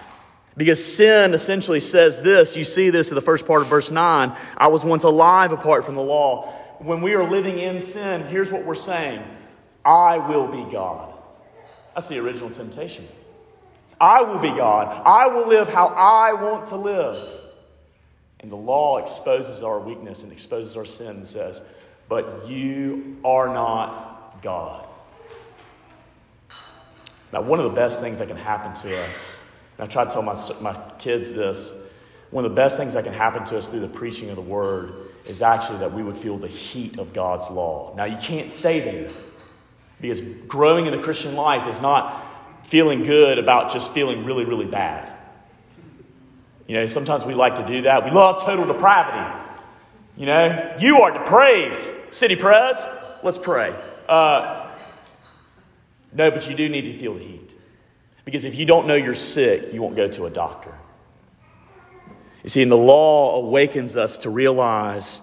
Because 0.56 0.84
sin 0.84 1.32
essentially 1.34 1.80
says 1.80 2.20
this. 2.22 2.56
You 2.56 2.64
see 2.64 2.90
this 2.90 3.10
in 3.10 3.14
the 3.14 3.22
first 3.22 3.46
part 3.46 3.62
of 3.62 3.68
verse 3.68 3.90
9. 3.90 4.36
I 4.56 4.66
was 4.68 4.84
once 4.84 5.04
alive 5.04 5.52
apart 5.52 5.84
from 5.84 5.94
the 5.94 6.02
law. 6.02 6.52
When 6.78 7.00
we 7.00 7.14
are 7.14 7.28
living 7.28 7.58
in 7.58 7.80
sin, 7.80 8.26
here's 8.26 8.52
what 8.52 8.64
we're 8.64 8.74
saying 8.74 9.22
I 9.84 10.18
will 10.18 10.48
be 10.48 10.70
God. 10.70 11.14
That's 11.94 12.08
the 12.08 12.18
original 12.18 12.50
temptation. 12.50 13.06
I 14.00 14.22
will 14.22 14.38
be 14.38 14.48
God. 14.48 15.02
I 15.06 15.28
will 15.28 15.46
live 15.46 15.68
how 15.68 15.88
I 15.88 16.32
want 16.32 16.66
to 16.66 16.76
live. 16.76 17.40
And 18.40 18.50
the 18.50 18.56
law 18.56 18.98
exposes 18.98 19.62
our 19.62 19.78
weakness 19.78 20.24
and 20.24 20.32
exposes 20.32 20.76
our 20.76 20.84
sin 20.84 21.16
and 21.16 21.26
says, 21.26 21.62
But 22.08 22.48
you 22.48 23.18
are 23.24 23.46
not 23.46 24.42
God. 24.42 24.86
Now, 27.32 27.42
one 27.42 27.60
of 27.60 27.64
the 27.64 27.76
best 27.76 28.00
things 28.00 28.18
that 28.18 28.28
can 28.28 28.36
happen 28.36 28.74
to 28.82 29.04
us 29.04 29.38
and 29.82 29.90
I 29.90 29.92
try 29.92 30.04
to 30.04 30.10
tell 30.12 30.22
my, 30.22 30.36
my 30.60 30.80
kids 31.00 31.32
this. 31.32 31.72
One 32.30 32.44
of 32.44 32.52
the 32.52 32.54
best 32.54 32.76
things 32.76 32.94
that 32.94 33.02
can 33.02 33.12
happen 33.12 33.42
to 33.46 33.58
us 33.58 33.66
through 33.66 33.80
the 33.80 33.88
preaching 33.88 34.30
of 34.30 34.36
the 34.36 34.42
word 34.42 34.92
is 35.26 35.42
actually 35.42 35.78
that 35.78 35.92
we 35.92 36.04
would 36.04 36.16
feel 36.16 36.38
the 36.38 36.46
heat 36.46 37.00
of 37.00 37.12
God's 37.12 37.50
law. 37.50 37.92
Now, 37.96 38.04
you 38.04 38.16
can't 38.18 38.52
stay 38.52 38.78
there 38.78 39.10
because 40.00 40.20
growing 40.46 40.86
in 40.86 40.92
the 40.92 41.02
Christian 41.02 41.34
life 41.34 41.66
is 41.68 41.80
not 41.80 42.24
feeling 42.68 43.02
good 43.02 43.40
about 43.40 43.72
just 43.72 43.90
feeling 43.90 44.24
really, 44.24 44.44
really 44.44 44.66
bad. 44.66 45.18
You 46.68 46.76
know, 46.76 46.86
sometimes 46.86 47.24
we 47.24 47.34
like 47.34 47.56
to 47.56 47.66
do 47.66 47.82
that. 47.82 48.04
We 48.04 48.12
love 48.12 48.44
total 48.44 48.66
depravity. 48.66 49.36
You 50.16 50.26
know, 50.26 50.76
you 50.78 51.02
are 51.02 51.10
depraved, 51.10 51.90
City 52.14 52.36
Pres. 52.36 52.76
Let's 53.24 53.38
pray. 53.38 53.74
Uh, 54.08 54.70
no, 56.12 56.30
but 56.30 56.48
you 56.48 56.54
do 56.54 56.68
need 56.68 56.82
to 56.82 56.96
feel 56.98 57.14
the 57.14 57.24
heat. 57.24 57.51
Because 58.24 58.44
if 58.44 58.54
you 58.54 58.64
don't 58.64 58.86
know 58.86 58.94
you're 58.94 59.14
sick, 59.14 59.72
you 59.72 59.82
won't 59.82 59.96
go 59.96 60.08
to 60.08 60.26
a 60.26 60.30
doctor. 60.30 60.72
You 62.42 62.48
see, 62.48 62.62
and 62.62 62.70
the 62.70 62.76
law 62.76 63.36
awakens 63.36 63.96
us 63.96 64.18
to 64.18 64.30
realize 64.30 65.20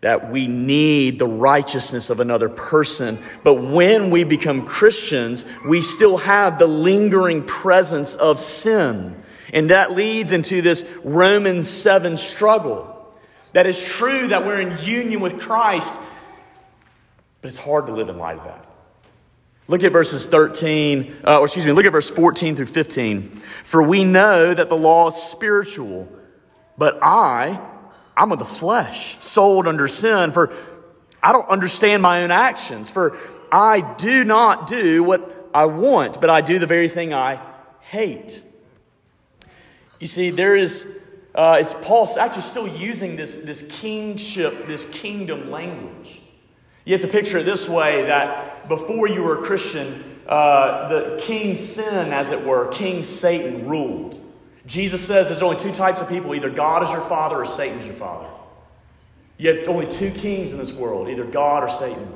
that 0.00 0.30
we 0.30 0.46
need 0.46 1.18
the 1.18 1.26
righteousness 1.26 2.10
of 2.10 2.20
another 2.20 2.50
person. 2.50 3.18
But 3.42 3.54
when 3.54 4.10
we 4.10 4.24
become 4.24 4.66
Christians, 4.66 5.46
we 5.66 5.80
still 5.80 6.18
have 6.18 6.58
the 6.58 6.66
lingering 6.66 7.44
presence 7.44 8.14
of 8.14 8.38
sin. 8.38 9.22
And 9.52 9.70
that 9.70 9.92
leads 9.92 10.32
into 10.32 10.60
this 10.60 10.84
Romans 11.04 11.68
7 11.68 12.18
struggle. 12.18 12.90
That 13.54 13.66
is 13.66 13.82
true 13.82 14.28
that 14.28 14.44
we're 14.44 14.60
in 14.60 14.84
union 14.84 15.20
with 15.20 15.40
Christ, 15.40 15.94
but 17.40 17.48
it's 17.48 17.56
hard 17.56 17.86
to 17.86 17.92
live 17.92 18.08
in 18.08 18.18
light 18.18 18.36
of 18.36 18.44
that. 18.44 18.63
Look 19.66 19.82
at 19.82 19.92
verses 19.92 20.26
13, 20.26 21.22
uh, 21.26 21.38
or 21.38 21.46
excuse 21.46 21.64
me, 21.64 21.72
look 21.72 21.86
at 21.86 21.92
verse 21.92 22.10
14 22.10 22.56
through 22.56 22.66
15. 22.66 23.42
For 23.64 23.82
we 23.82 24.04
know 24.04 24.52
that 24.52 24.68
the 24.68 24.76
law 24.76 25.08
is 25.08 25.14
spiritual, 25.14 26.06
but 26.76 26.98
I, 27.02 27.58
I'm 28.14 28.30
of 28.30 28.38
the 28.38 28.44
flesh, 28.44 29.16
sold 29.22 29.66
under 29.66 29.88
sin, 29.88 30.32
for 30.32 30.52
I 31.22 31.32
don't 31.32 31.48
understand 31.48 32.02
my 32.02 32.22
own 32.22 32.30
actions. 32.30 32.90
For 32.90 33.16
I 33.50 33.94
do 33.96 34.24
not 34.24 34.66
do 34.66 35.02
what 35.02 35.50
I 35.54 35.64
want, 35.64 36.20
but 36.20 36.28
I 36.28 36.42
do 36.42 36.58
the 36.58 36.66
very 36.66 36.88
thing 36.88 37.14
I 37.14 37.40
hate. 37.80 38.42
You 39.98 40.06
see, 40.06 40.28
there 40.28 40.56
is, 40.56 40.86
uh, 41.34 41.56
it's 41.58 41.72
Paul 41.72 42.06
actually 42.18 42.42
still 42.42 42.68
using 42.68 43.16
this, 43.16 43.36
this 43.36 43.62
kingship, 43.70 44.66
this 44.66 44.84
kingdom 44.86 45.50
language. 45.50 46.20
You 46.84 46.92
have 46.92 47.02
to 47.02 47.08
picture 47.08 47.38
it 47.38 47.44
this 47.44 47.68
way 47.68 48.04
that 48.06 48.68
before 48.68 49.08
you 49.08 49.22
were 49.22 49.40
a 49.40 49.42
Christian, 49.42 50.18
uh, 50.26 50.88
the 50.88 51.18
king 51.20 51.56
sin, 51.56 52.12
as 52.12 52.30
it 52.30 52.44
were, 52.44 52.68
King 52.68 53.04
Satan 53.04 53.66
ruled. 53.66 54.20
Jesus 54.66 55.06
says 55.06 55.28
there's 55.28 55.42
only 55.42 55.58
two 55.58 55.72
types 55.72 56.00
of 56.00 56.08
people 56.08 56.34
either 56.34 56.50
God 56.50 56.82
is 56.82 56.90
your 56.90 57.02
father 57.02 57.36
or 57.36 57.46
Satan 57.46 57.78
is 57.78 57.86
your 57.86 57.94
father. 57.94 58.28
You 59.36 59.54
have 59.54 59.68
only 59.68 59.86
two 59.86 60.10
kings 60.10 60.52
in 60.52 60.58
this 60.58 60.72
world 60.72 61.08
either 61.08 61.24
God 61.24 61.62
or 61.62 61.68
Satan. 61.68 62.08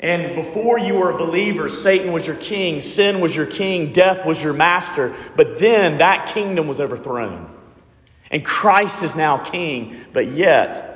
And 0.00 0.34
before 0.34 0.78
you 0.78 0.94
were 0.94 1.10
a 1.10 1.18
believer, 1.18 1.68
Satan 1.68 2.12
was 2.12 2.26
your 2.26 2.36
king, 2.36 2.80
sin 2.80 3.20
was 3.20 3.36
your 3.36 3.46
king, 3.46 3.92
death 3.92 4.24
was 4.24 4.42
your 4.42 4.54
master. 4.54 5.14
But 5.36 5.58
then 5.58 5.98
that 5.98 6.28
kingdom 6.28 6.66
was 6.66 6.80
overthrown. 6.80 7.54
And 8.30 8.44
Christ 8.44 9.02
is 9.02 9.14
now 9.14 9.38
king, 9.38 9.96
but 10.12 10.28
yet 10.28 10.89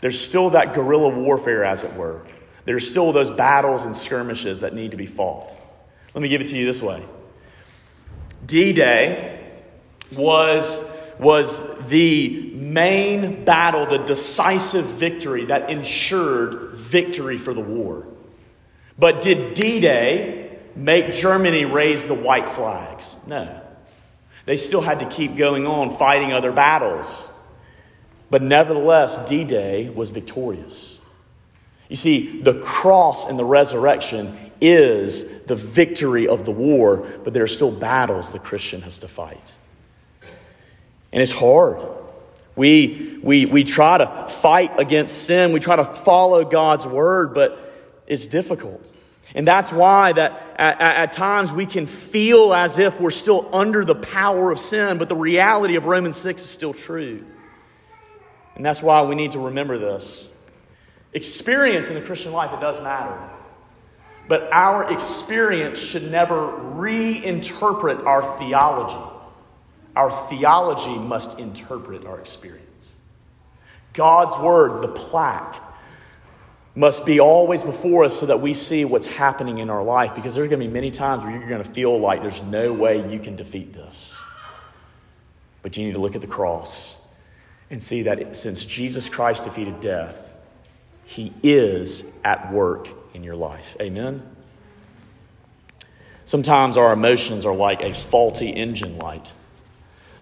there's 0.00 0.20
still 0.20 0.50
that 0.50 0.74
guerrilla 0.74 1.08
warfare, 1.10 1.64
as 1.64 1.84
it 1.84 1.94
were. 1.94 2.22
There's 2.64 2.88
still 2.88 3.12
those 3.12 3.30
battles 3.30 3.84
and 3.84 3.96
skirmishes 3.96 4.60
that 4.60 4.74
need 4.74 4.92
to 4.92 4.96
be 4.96 5.06
fought. 5.06 5.54
Let 6.14 6.22
me 6.22 6.28
give 6.28 6.40
it 6.40 6.48
to 6.48 6.56
you 6.56 6.66
this 6.66 6.82
way 6.82 7.04
D 8.46 8.72
Day 8.72 9.48
was, 10.12 10.90
was 11.18 11.88
the 11.88 12.52
main 12.54 13.44
battle, 13.44 13.86
the 13.86 13.98
decisive 13.98 14.84
victory 14.84 15.46
that 15.46 15.70
ensured 15.70 16.74
victory 16.74 17.38
for 17.38 17.54
the 17.54 17.60
war. 17.60 18.06
But 18.98 19.22
did 19.22 19.54
D 19.54 19.80
Day 19.80 20.58
make 20.74 21.12
Germany 21.12 21.64
raise 21.64 22.06
the 22.06 22.14
white 22.14 22.48
flags? 22.48 23.16
No. 23.26 23.60
They 24.46 24.56
still 24.56 24.80
had 24.80 25.00
to 25.00 25.06
keep 25.06 25.36
going 25.36 25.66
on 25.66 25.96
fighting 25.96 26.32
other 26.32 26.52
battles. 26.52 27.28
But 28.30 28.42
nevertheless, 28.42 29.28
D 29.28 29.44
Day 29.44 29.90
was 29.90 30.10
victorious. 30.10 31.00
You 31.88 31.96
see, 31.96 32.40
the 32.40 32.60
cross 32.60 33.28
and 33.28 33.36
the 33.36 33.44
resurrection 33.44 34.36
is 34.60 35.42
the 35.42 35.56
victory 35.56 36.28
of 36.28 36.44
the 36.44 36.52
war, 36.52 37.06
but 37.24 37.32
there 37.34 37.42
are 37.42 37.48
still 37.48 37.72
battles 37.72 38.30
the 38.30 38.38
Christian 38.38 38.82
has 38.82 39.00
to 39.00 39.08
fight. 39.08 39.52
And 41.12 41.20
it's 41.20 41.32
hard. 41.32 41.80
We, 42.54 43.18
we, 43.22 43.46
we 43.46 43.64
try 43.64 43.98
to 43.98 44.28
fight 44.28 44.78
against 44.78 45.24
sin, 45.24 45.52
we 45.52 45.60
try 45.60 45.76
to 45.76 45.84
follow 45.84 46.44
God's 46.44 46.86
word, 46.86 47.34
but 47.34 47.58
it's 48.06 48.26
difficult. 48.26 48.88
And 49.34 49.46
that's 49.46 49.72
why 49.72 50.12
that 50.12 50.56
at, 50.56 50.80
at, 50.80 51.12
times 51.12 51.52
we 51.52 51.64
can 51.64 51.86
feel 51.86 52.52
as 52.52 52.78
if 52.78 53.00
we're 53.00 53.12
still 53.12 53.48
under 53.52 53.84
the 53.84 53.94
power 53.94 54.50
of 54.50 54.58
sin, 54.58 54.98
but 54.98 55.08
the 55.08 55.16
reality 55.16 55.76
of 55.76 55.84
Romans 55.84 56.16
6 56.16 56.42
is 56.42 56.48
still 56.48 56.74
true. 56.74 57.24
And 58.60 58.66
that's 58.66 58.82
why 58.82 59.00
we 59.00 59.14
need 59.14 59.30
to 59.30 59.38
remember 59.38 59.78
this. 59.78 60.28
Experience 61.14 61.88
in 61.88 61.94
the 61.94 62.02
Christian 62.02 62.32
life, 62.32 62.52
it 62.52 62.60
does 62.60 62.78
matter. 62.82 63.18
But 64.28 64.52
our 64.52 64.92
experience 64.92 65.78
should 65.78 66.10
never 66.10 66.34
reinterpret 66.34 68.04
our 68.04 68.36
theology. 68.36 69.00
Our 69.96 70.10
theology 70.28 70.94
must 70.94 71.38
interpret 71.38 72.04
our 72.04 72.20
experience. 72.20 72.94
God's 73.94 74.36
word, 74.36 74.82
the 74.82 74.88
plaque, 74.88 75.56
must 76.74 77.06
be 77.06 77.18
always 77.18 77.62
before 77.62 78.04
us 78.04 78.20
so 78.20 78.26
that 78.26 78.42
we 78.42 78.52
see 78.52 78.84
what's 78.84 79.06
happening 79.06 79.56
in 79.56 79.70
our 79.70 79.82
life 79.82 80.14
because 80.14 80.34
there's 80.34 80.50
going 80.50 80.60
to 80.60 80.66
be 80.66 80.70
many 80.70 80.90
times 80.90 81.22
where 81.22 81.32
you're 81.32 81.48
going 81.48 81.64
to 81.64 81.70
feel 81.70 81.98
like 81.98 82.20
there's 82.20 82.42
no 82.42 82.74
way 82.74 83.10
you 83.10 83.20
can 83.20 83.36
defeat 83.36 83.72
this. 83.72 84.20
But 85.62 85.78
you 85.78 85.86
need 85.86 85.94
to 85.94 85.98
look 85.98 86.14
at 86.14 86.20
the 86.20 86.26
cross 86.26 86.99
and 87.70 87.82
see 87.82 88.02
that 88.02 88.36
since 88.36 88.64
Jesus 88.64 89.08
Christ 89.08 89.44
defeated 89.44 89.80
death, 89.80 90.36
he 91.04 91.32
is 91.42 92.04
at 92.24 92.52
work 92.52 92.88
in 93.14 93.22
your 93.22 93.36
life. 93.36 93.76
Amen? 93.80 94.22
Sometimes 96.24 96.76
our 96.76 96.92
emotions 96.92 97.46
are 97.46 97.54
like 97.54 97.80
a 97.80 97.92
faulty 97.92 98.50
engine 98.50 98.98
light. 98.98 99.32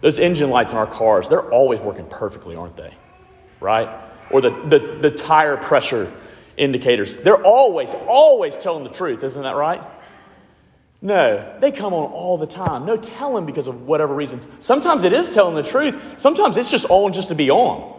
Those 0.01 0.19
engine 0.19 0.51
lights 0.51 0.73
in 0.73 0.79
our 0.79 0.87
cars, 0.87 1.29
they're 1.29 1.51
always 1.51 1.81
working 1.81 2.07
perfectly, 2.07 2.57
aren't 2.57 2.77
they? 2.77 2.95
Right? 3.61 3.89
Or 4.31 4.41
the, 4.41 4.51
the, 4.51 4.99
the 5.01 5.11
tire 5.11 5.57
pressure 5.57 6.13
indicators, 6.57 7.15
they're 7.15 7.43
always, 7.43 7.95
always 8.07 8.57
telling 8.57 8.85
the 8.85 8.91
truth, 8.91 9.25
isn't 9.25 9.43
that 9.43 9.57
right? 9.57 9.83
No, 11.01 11.57
they 11.61 11.71
come 11.71 11.95
on 11.95 12.11
all 12.11 12.39
the 12.39 12.47
time. 12.47 12.85
No 12.85 12.97
telling 12.97 13.47
because 13.47 13.69
of 13.69 13.87
whatever 13.87 14.15
reasons. 14.15 14.47
Sometimes 14.61 15.05
it 15.05 15.13
is 15.13 15.33
telling 15.33 15.55
the 15.55 15.63
truth. 15.63 16.01
Sometimes 16.17 16.57
it's 16.57 16.71
just 16.71 16.87
on 16.89 17.13
just 17.13 17.29
to 17.29 17.37
be 17.37 17.51
on. 17.51 17.95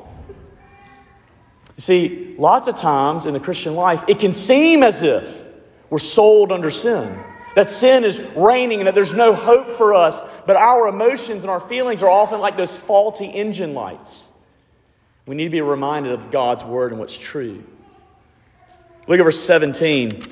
You 1.77 1.81
see, 1.81 2.35
lots 2.37 2.67
of 2.67 2.75
times 2.75 3.25
in 3.25 3.33
the 3.33 3.39
Christian 3.39 3.75
life, 3.75 4.03
it 4.09 4.19
can 4.19 4.33
seem 4.33 4.83
as 4.83 5.01
if 5.01 5.47
we're 5.89 5.99
sold 5.99 6.51
under 6.51 6.69
sin. 6.69 7.17
That 7.55 7.69
sin 7.69 8.03
is 8.03 8.19
reigning 8.35 8.79
and 8.79 8.87
that 8.87 8.95
there's 8.95 9.13
no 9.13 9.33
hope 9.33 9.77
for 9.77 9.93
us. 9.93 10.21
But 10.45 10.57
our 10.57 10.87
emotions 10.87 11.43
and 11.43 11.49
our 11.49 11.61
feelings 11.61 12.03
are 12.03 12.09
often 12.09 12.41
like 12.41 12.57
those 12.57 12.75
faulty 12.75 13.27
engine 13.27 13.73
lights. 13.73 14.27
We 15.25 15.35
need 15.35 15.45
to 15.45 15.49
be 15.49 15.61
reminded 15.61 16.11
of 16.11 16.31
God's 16.31 16.63
word 16.65 16.91
and 16.91 16.99
what's 16.99 17.17
true. 17.17 17.63
Look 19.07 19.19
at 19.19 19.23
verse 19.23 19.41
17. 19.41 20.23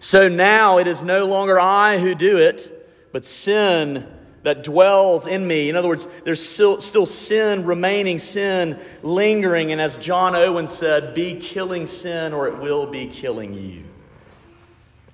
So 0.00 0.28
now 0.28 0.78
it 0.78 0.86
is 0.86 1.02
no 1.02 1.26
longer 1.26 1.60
I 1.60 1.98
who 1.98 2.14
do 2.14 2.38
it, 2.38 3.10
but 3.12 3.26
sin 3.26 4.06
that 4.42 4.64
dwells 4.64 5.26
in 5.26 5.46
me. 5.46 5.68
In 5.68 5.76
other 5.76 5.88
words, 5.88 6.08
there's 6.24 6.42
still, 6.42 6.80
still 6.80 7.04
sin 7.04 7.66
remaining, 7.66 8.18
sin 8.18 8.78
lingering. 9.02 9.72
And 9.72 9.80
as 9.80 9.98
John 9.98 10.34
Owen 10.34 10.66
said, 10.66 11.14
be 11.14 11.38
killing 11.38 11.86
sin 11.86 12.32
or 12.32 12.48
it 12.48 12.58
will 12.58 12.86
be 12.86 13.08
killing 13.08 13.52
you. 13.52 13.84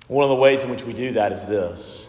One 0.07 0.23
of 0.23 0.29
the 0.29 0.35
ways 0.35 0.63
in 0.63 0.69
which 0.69 0.83
we 0.83 0.93
do 0.93 1.13
that 1.13 1.33
is 1.33 1.45
this. 1.47 2.07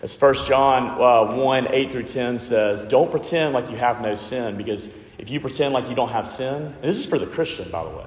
As 0.00 0.18
1 0.18 0.34
John 0.46 0.98
uh, 0.98 1.36
1 1.36 1.74
8 1.74 1.92
through 1.92 2.04
10 2.04 2.38
says, 2.38 2.86
don't 2.86 3.10
pretend 3.10 3.52
like 3.52 3.70
you 3.70 3.76
have 3.76 4.00
no 4.00 4.14
sin, 4.14 4.56
because 4.56 4.88
if 5.18 5.28
you 5.28 5.38
pretend 5.40 5.74
like 5.74 5.90
you 5.90 5.94
don't 5.94 6.08
have 6.08 6.26
sin, 6.26 6.62
and 6.62 6.82
this 6.82 6.98
is 6.98 7.06
for 7.06 7.18
the 7.18 7.26
Christian, 7.26 7.70
by 7.70 7.84
the 7.84 7.90
way. 7.90 8.06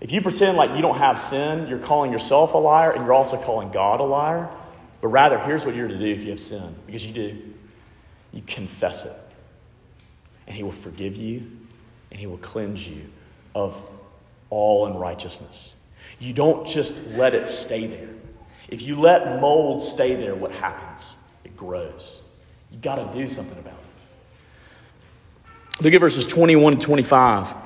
If 0.00 0.12
you 0.12 0.20
pretend 0.20 0.56
like 0.56 0.72
you 0.72 0.82
don't 0.82 0.98
have 0.98 1.18
sin, 1.18 1.68
you're 1.68 1.78
calling 1.78 2.12
yourself 2.12 2.54
a 2.54 2.58
liar 2.58 2.92
and 2.92 3.04
you're 3.04 3.14
also 3.14 3.36
calling 3.36 3.70
God 3.70 4.00
a 4.00 4.04
liar. 4.04 4.48
But 5.00 5.08
rather, 5.08 5.38
here's 5.38 5.64
what 5.64 5.74
you're 5.74 5.88
to 5.88 5.98
do 5.98 6.04
if 6.04 6.22
you 6.22 6.30
have 6.30 6.40
sin, 6.40 6.74
because 6.86 7.06
you 7.06 7.12
do. 7.12 7.42
You 8.32 8.42
confess 8.46 9.06
it. 9.06 9.16
And 10.46 10.54
He 10.54 10.62
will 10.62 10.72
forgive 10.72 11.16
you 11.16 11.50
and 12.10 12.20
He 12.20 12.26
will 12.26 12.38
cleanse 12.38 12.86
you 12.86 13.02
of 13.54 13.80
all 14.50 14.86
unrighteousness. 14.86 15.74
You 16.18 16.32
don't 16.32 16.66
just 16.66 17.08
let 17.12 17.34
it 17.34 17.48
stay 17.48 17.86
there. 17.86 18.08
If 18.68 18.82
you 18.82 18.96
let 18.96 19.40
mold 19.40 19.82
stay 19.82 20.14
there, 20.14 20.34
what 20.34 20.52
happens? 20.52 21.16
It 21.44 21.56
grows. 21.56 22.22
You 22.70 22.78
got 22.78 22.96
to 22.96 23.18
do 23.18 23.28
something 23.28 23.58
about 23.58 23.74
it. 23.74 25.84
Look 25.84 25.94
at 25.94 26.00
verses 26.00 26.26
21 26.26 26.74
to 26.74 26.78
25. 26.78 27.65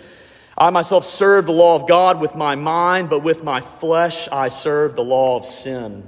I 0.61 0.69
myself 0.69 1.05
serve 1.05 1.47
the 1.47 1.51
law 1.51 1.75
of 1.75 1.87
God 1.87 2.21
with 2.21 2.35
my 2.35 2.53
mind, 2.53 3.09
but 3.09 3.23
with 3.23 3.43
my 3.43 3.61
flesh 3.61 4.29
I 4.31 4.49
serve 4.49 4.95
the 4.95 5.03
law 5.03 5.35
of 5.35 5.43
sin. 5.43 6.03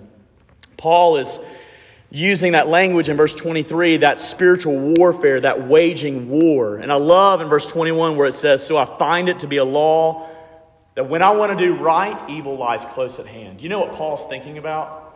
Paul 0.77 1.17
is 1.17 1.39
using 2.11 2.51
that 2.51 2.67
language 2.67 3.09
in 3.09 3.17
verse 3.17 3.33
23, 3.33 3.97
that 3.97 4.19
spiritual 4.19 4.93
warfare, 4.95 5.41
that 5.41 5.67
waging 5.67 6.29
war. 6.29 6.75
And 6.75 6.91
I 6.91 6.97
love 6.97 7.41
in 7.41 7.47
verse 7.47 7.65
21 7.65 8.15
where 8.15 8.27
it 8.27 8.35
says, 8.35 8.63
So 8.63 8.77
I 8.77 8.85
find 8.85 9.27
it 9.27 9.39
to 9.39 9.47
be 9.47 9.57
a 9.57 9.65
law 9.65 10.29
that 10.93 11.09
when 11.09 11.23
I 11.23 11.31
want 11.31 11.57
to 11.57 11.65
do 11.65 11.75
right, 11.75 12.29
evil 12.29 12.55
lies 12.55 12.85
close 12.85 13.17
at 13.17 13.25
hand. 13.25 13.59
You 13.59 13.69
know 13.69 13.79
what 13.79 13.93
Paul's 13.93 14.27
thinking 14.27 14.59
about? 14.59 15.15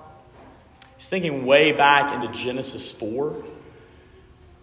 He's 0.98 1.10
thinking 1.10 1.46
way 1.46 1.74
back 1.74 2.12
into 2.12 2.28
Genesis 2.34 2.92
4 2.92 3.44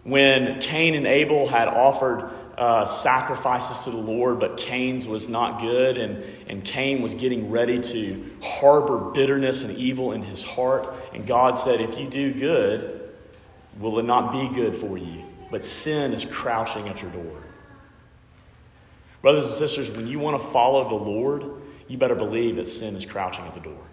when 0.03 0.59
Cain 0.59 0.95
and 0.95 1.07
Abel 1.07 1.47
had 1.47 1.69
offered 1.69 2.29
uh, 2.57 2.85
sacrifices 2.85 3.79
to 3.79 3.91
the 3.91 3.97
Lord, 3.97 4.39
but 4.39 4.57
Cain's 4.57 5.07
was 5.07 5.27
not 5.27 5.61
good, 5.61 5.97
and, 5.97 6.23
and 6.47 6.63
Cain 6.63 7.01
was 7.01 7.13
getting 7.13 7.51
ready 7.51 7.79
to 7.79 8.31
harbor 8.41 9.11
bitterness 9.11 9.63
and 9.63 9.77
evil 9.77 10.13
in 10.13 10.23
his 10.23 10.43
heart. 10.43 10.93
And 11.13 11.27
God 11.27 11.57
said, 11.57 11.81
If 11.81 11.97
you 11.99 12.07
do 12.07 12.33
good, 12.33 13.09
will 13.79 13.99
it 13.99 14.03
not 14.03 14.31
be 14.31 14.55
good 14.55 14.75
for 14.75 14.97
you? 14.97 15.23
But 15.51 15.65
sin 15.65 16.13
is 16.13 16.23
crouching 16.25 16.87
at 16.87 17.01
your 17.01 17.11
door. 17.11 17.43
Brothers 19.21 19.45
and 19.45 19.55
sisters, 19.55 19.89
when 19.91 20.07
you 20.07 20.19
want 20.19 20.41
to 20.41 20.47
follow 20.49 20.87
the 20.87 20.95
Lord, 20.95 21.43
you 21.87 21.97
better 21.97 22.15
believe 22.15 22.55
that 22.55 22.67
sin 22.67 22.95
is 22.95 23.05
crouching 23.05 23.45
at 23.45 23.53
the 23.53 23.59
door. 23.59 23.83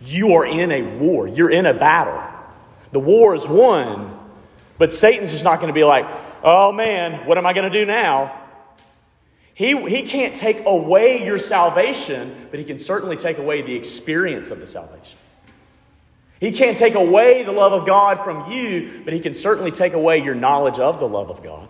You 0.00 0.34
are 0.34 0.46
in 0.46 0.72
a 0.72 0.82
war, 0.98 1.28
you're 1.28 1.50
in 1.50 1.66
a 1.66 1.74
battle. 1.74 2.22
The 2.92 3.00
war 3.00 3.34
is 3.34 3.46
won, 3.46 4.18
but 4.78 4.92
Satan's 4.92 5.30
just 5.30 5.44
not 5.44 5.56
going 5.60 5.68
to 5.68 5.74
be 5.74 5.84
like, 5.84 6.06
oh 6.42 6.72
man, 6.72 7.26
what 7.26 7.38
am 7.38 7.46
I 7.46 7.52
going 7.52 7.70
to 7.70 7.78
do 7.78 7.86
now? 7.86 8.40
He, 9.54 9.76
he 9.88 10.04
can't 10.04 10.34
take 10.34 10.64
away 10.64 11.24
your 11.24 11.38
salvation, 11.38 12.48
but 12.50 12.58
he 12.58 12.64
can 12.64 12.78
certainly 12.78 13.16
take 13.16 13.38
away 13.38 13.62
the 13.62 13.74
experience 13.74 14.50
of 14.50 14.58
the 14.58 14.66
salvation. 14.66 15.18
He 16.40 16.52
can't 16.52 16.78
take 16.78 16.94
away 16.94 17.42
the 17.42 17.52
love 17.52 17.74
of 17.74 17.84
God 17.84 18.24
from 18.24 18.50
you, 18.50 19.02
but 19.04 19.12
he 19.12 19.20
can 19.20 19.34
certainly 19.34 19.70
take 19.70 19.92
away 19.92 20.22
your 20.24 20.34
knowledge 20.34 20.78
of 20.78 20.98
the 20.98 21.06
love 21.06 21.30
of 21.30 21.42
God. 21.42 21.68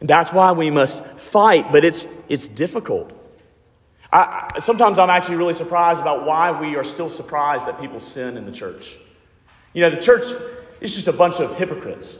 And 0.00 0.08
that's 0.08 0.30
why 0.30 0.52
we 0.52 0.70
must 0.70 1.02
fight, 1.16 1.72
but 1.72 1.82
it's, 1.82 2.06
it's 2.28 2.46
difficult. 2.46 3.10
I, 4.12 4.58
sometimes 4.58 4.98
I'm 4.98 5.08
actually 5.08 5.36
really 5.36 5.54
surprised 5.54 6.02
about 6.02 6.26
why 6.26 6.60
we 6.60 6.76
are 6.76 6.84
still 6.84 7.08
surprised 7.08 7.66
that 7.66 7.80
people 7.80 7.98
sin 7.98 8.36
in 8.36 8.44
the 8.44 8.52
church. 8.52 8.96
You 9.72 9.80
know, 9.80 9.88
the 9.88 10.02
church 10.02 10.26
is 10.82 10.94
just 10.94 11.08
a 11.08 11.12
bunch 11.12 11.40
of 11.40 11.56
hypocrites. 11.56 12.18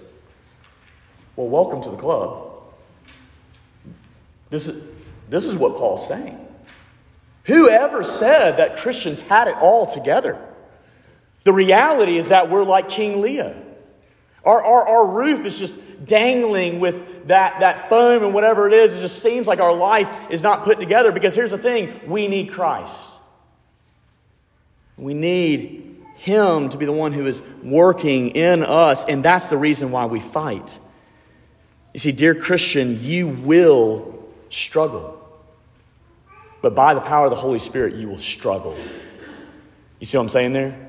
Well, 1.36 1.48
welcome 1.48 1.82
to 1.82 1.90
the 1.90 1.96
club. 1.96 2.52
This 4.50 4.68
is, 4.68 4.88
this 5.28 5.46
is 5.46 5.56
what 5.56 5.76
Paul's 5.76 6.06
saying. 6.06 6.40
Whoever 7.44 8.02
said 8.02 8.58
that 8.58 8.76
Christians 8.76 9.20
had 9.20 9.48
it 9.48 9.56
all 9.56 9.86
together? 9.86 10.38
The 11.44 11.52
reality 11.52 12.16
is 12.16 12.28
that 12.28 12.50
we're 12.50 12.64
like 12.64 12.88
King 12.88 13.20
Lear. 13.20 13.54
Our, 14.44 14.62
our, 14.62 14.88
our 14.88 15.06
roof 15.06 15.44
is 15.44 15.58
just 15.58 15.78
dangling 16.06 16.80
with 16.80 17.28
that, 17.28 17.60
that 17.60 17.88
foam 17.88 18.22
and 18.22 18.34
whatever 18.34 18.68
it 18.68 18.74
is. 18.74 18.94
It 18.94 19.00
just 19.00 19.20
seems 19.20 19.46
like 19.46 19.60
our 19.60 19.74
life 19.74 20.30
is 20.30 20.42
not 20.42 20.64
put 20.64 20.78
together 20.78 21.12
because 21.12 21.34
here's 21.34 21.50
the 21.50 21.58
thing 21.58 22.00
we 22.06 22.28
need 22.28 22.52
Christ. 22.52 23.18
We 24.96 25.14
need 25.14 26.02
Him 26.16 26.68
to 26.68 26.76
be 26.76 26.86
the 26.86 26.92
one 26.92 27.12
who 27.12 27.26
is 27.26 27.42
working 27.62 28.30
in 28.30 28.62
us, 28.62 29.04
and 29.04 29.24
that's 29.24 29.48
the 29.48 29.58
reason 29.58 29.90
why 29.90 30.06
we 30.06 30.20
fight. 30.20 30.78
You 31.94 32.00
see, 32.00 32.12
dear 32.12 32.34
Christian, 32.34 33.02
you 33.02 33.28
will 33.28 34.28
struggle. 34.50 35.20
But 36.60 36.74
by 36.74 36.94
the 36.94 37.00
power 37.00 37.26
of 37.26 37.30
the 37.30 37.36
Holy 37.36 37.60
Spirit, 37.60 37.94
you 37.94 38.08
will 38.08 38.18
struggle. 38.18 38.76
You 40.00 40.06
see 40.06 40.18
what 40.18 40.24
I'm 40.24 40.28
saying 40.28 40.52
there? 40.52 40.88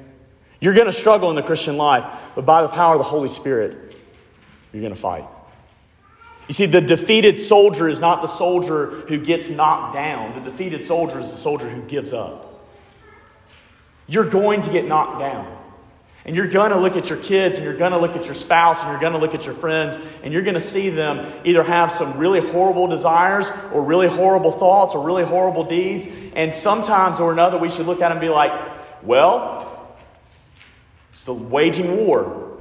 You're 0.60 0.74
going 0.74 0.88
to 0.88 0.94
struggle 0.94 1.30
in 1.30 1.36
the 1.36 1.44
Christian 1.44 1.78
life, 1.78 2.06
but 2.34 2.46
by 2.46 2.64
the 2.64 2.70
power 2.70 2.96
of 2.96 3.00
the 3.00 3.04
Holy 3.04 3.30
Spirit, 3.30 3.96
you're 4.74 4.82
going 4.82 4.96
to 4.96 5.00
fight. 5.00 5.26
You 6.48 6.54
see, 6.54 6.66
the 6.66 6.82
defeated 6.82 7.38
soldier 7.38 7.88
is 7.88 8.00
not 8.00 8.22
the 8.22 8.28
soldier 8.28 8.88
who 9.08 9.18
gets 9.18 9.50
knocked 9.50 9.94
down. 9.94 10.34
The 10.34 10.50
defeated 10.50 10.86
soldier 10.86 11.20
is 11.20 11.30
the 11.30 11.38
soldier 11.38 11.70
who 11.70 11.82
gives 11.84 12.14
up. 12.14 12.68
You're 14.08 14.30
going 14.30 14.62
to 14.62 14.72
get 14.72 14.86
knocked 14.88 15.20
down. 15.20 15.55
And 16.26 16.36
you're 16.36 16.48
going 16.48 16.72
to 16.72 16.78
look 16.78 16.96
at 16.96 17.08
your 17.08 17.20
kids 17.20 17.56
and 17.56 17.64
you're 17.64 17.78
going 17.78 17.92
to 17.92 18.00
look 18.00 18.16
at 18.16 18.26
your 18.26 18.34
spouse 18.34 18.82
and 18.82 18.90
you're 18.90 19.00
going 19.00 19.14
to 19.14 19.20
look 19.20 19.36
at 19.36 19.46
your 19.46 19.54
friends 19.54 19.96
and 20.24 20.34
you're 20.34 20.42
going 20.42 20.56
to 20.56 20.60
see 20.60 20.90
them 20.90 21.32
either 21.46 21.64
have 21.64 21.92
some 21.92 22.18
really 22.18 22.40
horrible 22.40 22.88
desires 22.88 23.48
or 23.72 23.84
really 23.84 24.08
horrible 24.08 24.52
thoughts 24.52 24.96
or 24.96 25.06
really 25.06 25.24
horrible 25.24 25.64
deeds. 25.64 26.08
And 26.34 26.54
sometimes 26.54 27.20
or 27.20 27.32
another, 27.32 27.60
we 27.60 27.70
should 27.70 27.86
look 27.86 28.02
at 28.02 28.10
them 28.10 28.18
and 28.18 28.22
be 28.22 28.30
like, 28.30 28.52
well, 29.04 29.96
it's 31.12 31.24
the 31.26 31.34
waging 31.34 31.96
war. 31.96 32.58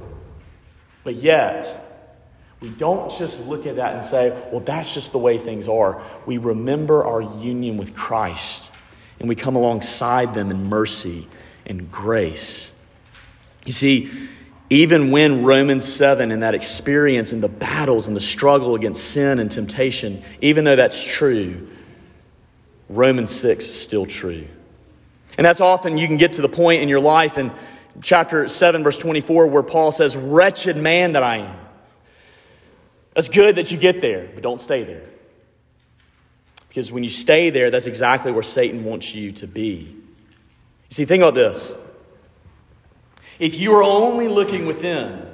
But 1.03 1.15
yet, 1.15 1.81
we 2.59 2.69
don't 2.69 3.09
just 3.11 3.47
look 3.47 3.65
at 3.65 3.77
that 3.77 3.95
and 3.95 4.05
say, 4.05 4.29
well, 4.51 4.61
that's 4.61 4.93
just 4.93 5.11
the 5.11 5.17
way 5.17 5.39
things 5.39 5.67
are. 5.67 6.03
We 6.27 6.37
remember 6.37 7.03
our 7.03 7.21
union 7.21 7.77
with 7.77 7.95
Christ 7.95 8.69
and 9.19 9.27
we 9.27 9.35
come 9.35 9.55
alongside 9.55 10.35
them 10.35 10.51
in 10.51 10.65
mercy 10.65 11.27
and 11.65 11.91
grace. 11.91 12.71
You 13.65 13.73
see, 13.73 14.11
even 14.69 15.11
when 15.11 15.43
Romans 15.43 15.85
7 15.85 16.31
and 16.31 16.43
that 16.43 16.55
experience 16.55 17.31
and 17.31 17.43
the 17.43 17.49
battles 17.49 18.07
and 18.07 18.15
the 18.15 18.21
struggle 18.21 18.75
against 18.75 19.11
sin 19.11 19.39
and 19.39 19.49
temptation, 19.49 20.23
even 20.41 20.63
though 20.63 20.75
that's 20.75 21.03
true, 21.03 21.67
Romans 22.89 23.31
6 23.31 23.67
is 23.67 23.79
still 23.79 24.05
true. 24.05 24.47
And 25.37 25.45
that's 25.45 25.61
often 25.61 25.97
you 25.97 26.07
can 26.07 26.17
get 26.17 26.33
to 26.33 26.41
the 26.41 26.49
point 26.49 26.81
in 26.81 26.89
your 26.89 26.99
life 26.99 27.37
in 27.37 27.51
chapter 28.01 28.47
7, 28.47 28.83
verse 28.83 28.97
24, 28.97 29.47
where 29.47 29.63
Paul 29.63 29.91
says, 29.91 30.15
Wretched 30.15 30.77
man 30.77 31.13
that 31.13 31.23
I 31.23 31.37
am. 31.37 31.59
That's 33.13 33.29
good 33.29 33.55
that 33.57 33.71
you 33.71 33.77
get 33.77 34.01
there, 34.01 34.29
but 34.33 34.43
don't 34.43 34.59
stay 34.59 34.83
there. 34.83 35.03
Because 36.67 36.91
when 36.91 37.03
you 37.03 37.09
stay 37.09 37.49
there, 37.49 37.71
that's 37.71 37.85
exactly 37.85 38.31
where 38.31 38.43
Satan 38.43 38.83
wants 38.83 39.15
you 39.15 39.31
to 39.33 39.47
be. 39.47 39.95
You 40.89 40.91
see, 40.91 41.05
think 41.05 41.21
about 41.21 41.35
this. 41.35 41.73
If 43.39 43.59
you 43.59 43.73
are 43.73 43.83
only 43.83 44.27
looking 44.27 44.65
within, 44.65 45.25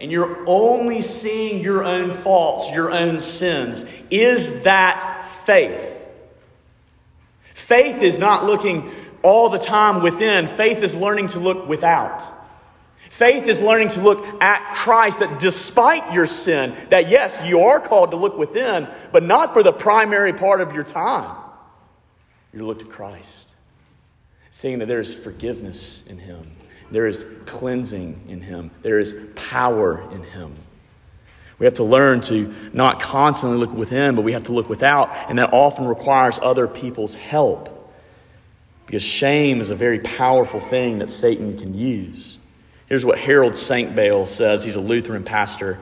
and 0.00 0.10
you're 0.10 0.44
only 0.46 1.02
seeing 1.02 1.62
your 1.62 1.84
own 1.84 2.14
faults, 2.14 2.70
your 2.70 2.92
own 2.92 3.18
sins, 3.18 3.84
is 4.10 4.62
that 4.62 5.26
faith? 5.44 5.96
Faith 7.54 8.02
is 8.02 8.18
not 8.18 8.44
looking 8.44 8.90
all 9.22 9.48
the 9.48 9.58
time 9.58 10.02
within, 10.02 10.46
faith 10.46 10.82
is 10.82 10.94
learning 10.94 11.26
to 11.28 11.40
look 11.40 11.68
without. 11.68 12.36
Faith 13.10 13.48
is 13.48 13.60
learning 13.60 13.88
to 13.88 14.00
look 14.00 14.24
at 14.40 14.74
Christ 14.76 15.18
that 15.18 15.40
despite 15.40 16.12
your 16.12 16.26
sin, 16.26 16.74
that 16.90 17.08
yes, 17.08 17.40
you 17.44 17.64
are 17.64 17.80
called 17.80 18.12
to 18.12 18.16
look 18.16 18.38
within, 18.38 18.86
but 19.10 19.24
not 19.24 19.54
for 19.54 19.64
the 19.64 19.72
primary 19.72 20.32
part 20.32 20.60
of 20.60 20.72
your 20.72 20.84
time. 20.84 21.36
You 22.52 22.64
look 22.64 22.78
to 22.78 22.84
Christ, 22.84 23.52
seeing 24.52 24.78
that 24.78 24.86
there 24.86 25.00
is 25.00 25.14
forgiveness 25.14 26.04
in 26.06 26.18
Him, 26.18 26.52
there 26.90 27.06
is 27.06 27.24
cleansing 27.46 28.20
in 28.28 28.40
Him, 28.40 28.70
there 28.82 28.98
is 28.98 29.14
power 29.34 30.02
in 30.12 30.22
Him. 30.22 30.54
We 31.58 31.66
have 31.66 31.74
to 31.74 31.84
learn 31.84 32.20
to 32.22 32.54
not 32.72 33.00
constantly 33.00 33.58
look 33.58 33.72
within, 33.72 34.14
but 34.14 34.22
we 34.22 34.32
have 34.32 34.44
to 34.44 34.52
look 34.52 34.68
without, 34.68 35.10
and 35.28 35.38
that 35.38 35.52
often 35.52 35.86
requires 35.86 36.38
other 36.40 36.68
people's 36.68 37.14
help. 37.14 37.74
Because 38.86 39.02
shame 39.02 39.60
is 39.60 39.70
a 39.70 39.74
very 39.74 39.98
powerful 39.98 40.60
thing 40.60 41.00
that 41.00 41.10
Satan 41.10 41.58
can 41.58 41.74
use. 41.74 42.38
Here's 42.88 43.04
what 43.04 43.18
Harold 43.18 43.52
Senkbeil 43.52 44.26
says. 44.26 44.64
He's 44.64 44.76
a 44.76 44.80
Lutheran 44.80 45.24
pastor. 45.24 45.78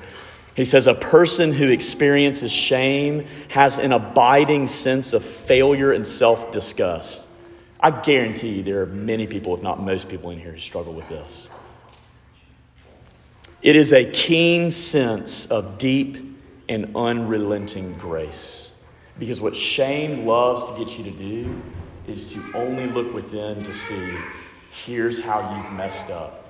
He 0.57 0.64
says, 0.64 0.87
A 0.87 0.95
person 0.95 1.53
who 1.53 1.69
experiences 1.69 2.51
shame 2.51 3.27
has 3.49 3.79
an 3.79 3.92
abiding 3.92 4.66
sense 4.66 5.12
of 5.12 5.25
failure 5.25 5.92
and 5.92 6.07
self 6.07 6.51
disgust. 6.51 7.26
I 7.87 7.92
guarantee 7.92 8.49
you 8.49 8.62
there 8.64 8.83
are 8.83 8.87
many 8.87 9.29
people, 9.29 9.55
if 9.55 9.62
not 9.62 9.81
most 9.81 10.09
people 10.09 10.31
in 10.31 10.40
here, 10.40 10.51
who 10.51 10.59
struggle 10.59 10.92
with 10.92 11.09
this. 11.09 11.49
It 13.62 13.77
is 13.77 13.92
a 13.92 14.11
keen 14.11 14.72
sense 14.72 15.46
of 15.53 15.79
deep 15.79 16.18
and 16.68 16.96
unrelenting 16.96 17.96
grace. 17.96 18.72
Because 19.20 19.40
what 19.40 19.55
shame 19.55 20.27
loves 20.27 20.68
to 20.68 20.85
get 20.85 20.99
you 20.99 21.05
to 21.05 21.12
do 21.12 21.62
is 22.09 22.33
to 22.33 22.42
only 22.57 22.88
look 22.88 23.14
within 23.14 23.62
to 23.62 23.72
see 23.72 24.16
here's 24.85 25.22
how 25.22 25.57
you've 25.57 25.72
messed 25.75 26.11
up 26.11 26.44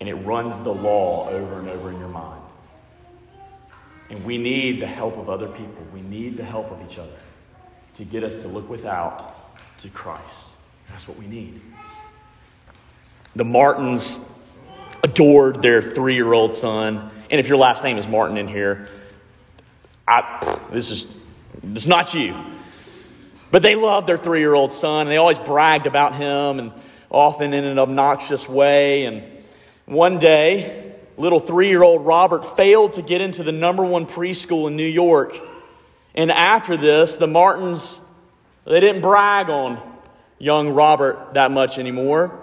and 0.00 0.08
it 0.08 0.14
runs 0.14 0.58
the 0.60 0.72
law 0.72 1.28
over 1.28 1.58
and 1.58 1.68
over 1.68 1.90
in 1.90 1.98
your 1.98 2.08
mind. 2.08 2.40
And 4.08 4.24
we 4.24 4.38
need 4.38 4.80
the 4.80 4.86
help 4.86 5.18
of 5.18 5.28
other 5.28 5.48
people. 5.48 5.84
We 5.92 6.00
need 6.00 6.38
the 6.38 6.44
help 6.44 6.70
of 6.70 6.80
each 6.90 6.98
other 6.98 7.18
to 7.96 8.04
get 8.06 8.24
us 8.24 8.36
to 8.36 8.48
look 8.48 8.70
without 8.70 9.34
to 9.80 9.90
Christ. 9.90 10.53
That's 10.88 11.08
what 11.08 11.18
we 11.18 11.26
need. 11.26 11.60
The 13.36 13.44
Martins 13.44 14.30
adored 15.02 15.60
their 15.60 15.82
three 15.82 16.14
year 16.14 16.32
old 16.32 16.54
son. 16.54 17.10
And 17.30 17.40
if 17.40 17.48
your 17.48 17.58
last 17.58 17.84
name 17.84 17.98
is 17.98 18.06
Martin 18.06 18.36
in 18.36 18.48
here, 18.48 18.88
I, 20.06 20.58
this 20.72 20.90
is 20.90 21.14
is 21.62 21.88
not 21.88 22.14
you. 22.14 22.34
But 23.50 23.62
they 23.62 23.74
loved 23.74 24.08
their 24.08 24.18
three 24.18 24.40
year 24.40 24.54
old 24.54 24.72
son, 24.72 25.02
and 25.02 25.10
they 25.10 25.16
always 25.16 25.38
bragged 25.38 25.86
about 25.86 26.14
him, 26.14 26.58
and 26.58 26.72
often 27.10 27.54
in 27.54 27.64
an 27.64 27.78
obnoxious 27.78 28.48
way. 28.48 29.04
And 29.04 29.22
one 29.86 30.18
day, 30.18 30.94
little 31.16 31.38
three 31.38 31.68
year 31.68 31.82
old 31.82 32.04
Robert 32.04 32.56
failed 32.56 32.94
to 32.94 33.02
get 33.02 33.20
into 33.20 33.42
the 33.42 33.52
number 33.52 33.84
one 33.84 34.06
preschool 34.06 34.68
in 34.68 34.76
New 34.76 34.86
York. 34.86 35.36
And 36.14 36.30
after 36.30 36.76
this, 36.76 37.16
the 37.16 37.26
Martins, 37.26 38.00
they 38.64 38.80
didn't 38.80 39.02
brag 39.02 39.48
on 39.48 39.93
young 40.44 40.68
Robert 40.68 41.34
that 41.34 41.50
much 41.50 41.78
anymore. 41.78 42.40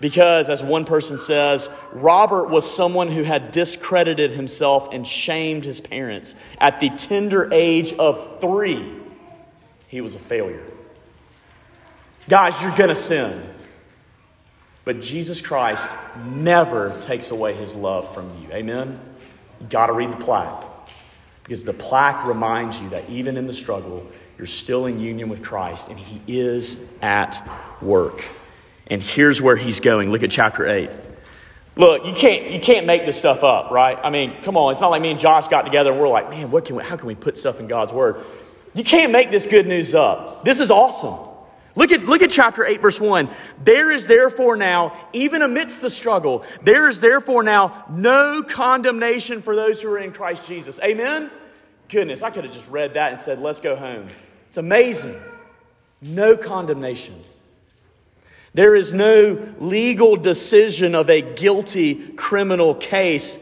Because, 0.00 0.48
as 0.48 0.62
one 0.62 0.84
person 0.84 1.16
says, 1.16 1.68
Robert 1.92 2.48
was 2.48 2.68
someone 2.68 3.08
who 3.08 3.22
had 3.22 3.52
discredited 3.52 4.32
himself 4.32 4.92
and 4.92 5.06
shamed 5.06 5.64
his 5.64 5.78
parents. 5.78 6.34
At 6.58 6.80
the 6.80 6.90
tender 6.90 7.52
age 7.52 7.92
of 7.92 8.40
three, 8.40 9.00
he 9.86 10.00
was 10.00 10.16
a 10.16 10.18
failure. 10.18 10.64
Guys, 12.28 12.60
you're 12.62 12.74
going 12.74 12.88
to 12.88 12.96
sin. 12.96 13.44
But 14.84 15.00
Jesus 15.00 15.40
Christ 15.40 15.88
never 16.26 16.98
takes 16.98 17.30
away 17.30 17.54
his 17.54 17.76
love 17.76 18.12
from 18.12 18.28
you. 18.42 18.50
Amen? 18.50 18.98
You 19.60 19.66
got 19.68 19.86
to 19.86 19.92
read 19.92 20.10
the 20.10 20.16
plaque. 20.16 20.64
Because 21.44 21.62
the 21.62 21.72
plaque 21.74 22.26
reminds 22.26 22.80
you 22.80 22.88
that 22.88 23.08
even 23.08 23.36
in 23.36 23.46
the 23.46 23.52
struggle, 23.52 24.04
you're 24.42 24.46
still 24.48 24.86
in 24.86 24.98
union 24.98 25.28
with 25.28 25.40
Christ 25.40 25.88
and 25.88 25.96
he 25.96 26.40
is 26.40 26.84
at 27.00 27.48
work. 27.80 28.24
And 28.88 29.00
here's 29.00 29.40
where 29.40 29.54
he's 29.54 29.78
going. 29.78 30.10
Look 30.10 30.24
at 30.24 30.32
chapter 30.32 30.68
8. 30.68 30.90
Look, 31.76 32.04
you 32.04 32.12
can't 32.12 32.50
you 32.50 32.58
can't 32.58 32.84
make 32.84 33.06
this 33.06 33.16
stuff 33.16 33.44
up, 33.44 33.70
right? 33.70 33.96
I 34.02 34.10
mean, 34.10 34.42
come 34.42 34.56
on, 34.56 34.72
it's 34.72 34.80
not 34.80 34.88
like 34.88 35.00
me 35.00 35.12
and 35.12 35.20
Josh 35.20 35.46
got 35.46 35.62
together 35.62 35.92
and 35.92 36.00
we're 36.00 36.08
like, 36.08 36.28
man, 36.28 36.50
what 36.50 36.64
can 36.64 36.74
we, 36.74 36.82
how 36.82 36.96
can 36.96 37.06
we 37.06 37.14
put 37.14 37.38
stuff 37.38 37.60
in 37.60 37.68
God's 37.68 37.92
word? 37.92 38.16
You 38.74 38.82
can't 38.82 39.12
make 39.12 39.30
this 39.30 39.46
good 39.46 39.68
news 39.68 39.94
up. 39.94 40.44
This 40.44 40.58
is 40.58 40.72
awesome. 40.72 41.20
Look 41.76 41.92
at, 41.92 42.02
look 42.02 42.22
at 42.22 42.30
chapter 42.32 42.66
8, 42.66 42.82
verse 42.82 43.00
1. 43.00 43.28
There 43.62 43.92
is 43.92 44.08
therefore 44.08 44.56
now, 44.56 45.08
even 45.12 45.42
amidst 45.42 45.80
the 45.80 45.88
struggle, 45.88 46.44
there 46.64 46.88
is 46.88 46.98
therefore 46.98 47.44
now 47.44 47.84
no 47.88 48.42
condemnation 48.42 49.40
for 49.40 49.54
those 49.54 49.80
who 49.80 49.88
are 49.92 49.98
in 49.98 50.10
Christ 50.12 50.48
Jesus. 50.48 50.80
Amen? 50.82 51.30
Goodness, 51.88 52.22
I 52.22 52.30
could 52.30 52.42
have 52.44 52.52
just 52.52 52.68
read 52.68 52.94
that 52.94 53.12
and 53.12 53.20
said, 53.20 53.38
let's 53.38 53.60
go 53.60 53.76
home. 53.76 54.08
It's 54.52 54.58
amazing. 54.58 55.18
No 56.02 56.36
condemnation. 56.36 57.18
There 58.52 58.76
is 58.76 58.92
no 58.92 59.54
legal 59.58 60.16
decision 60.16 60.94
of 60.94 61.08
a 61.08 61.22
guilty 61.22 61.94
criminal 61.94 62.74
case 62.74 63.38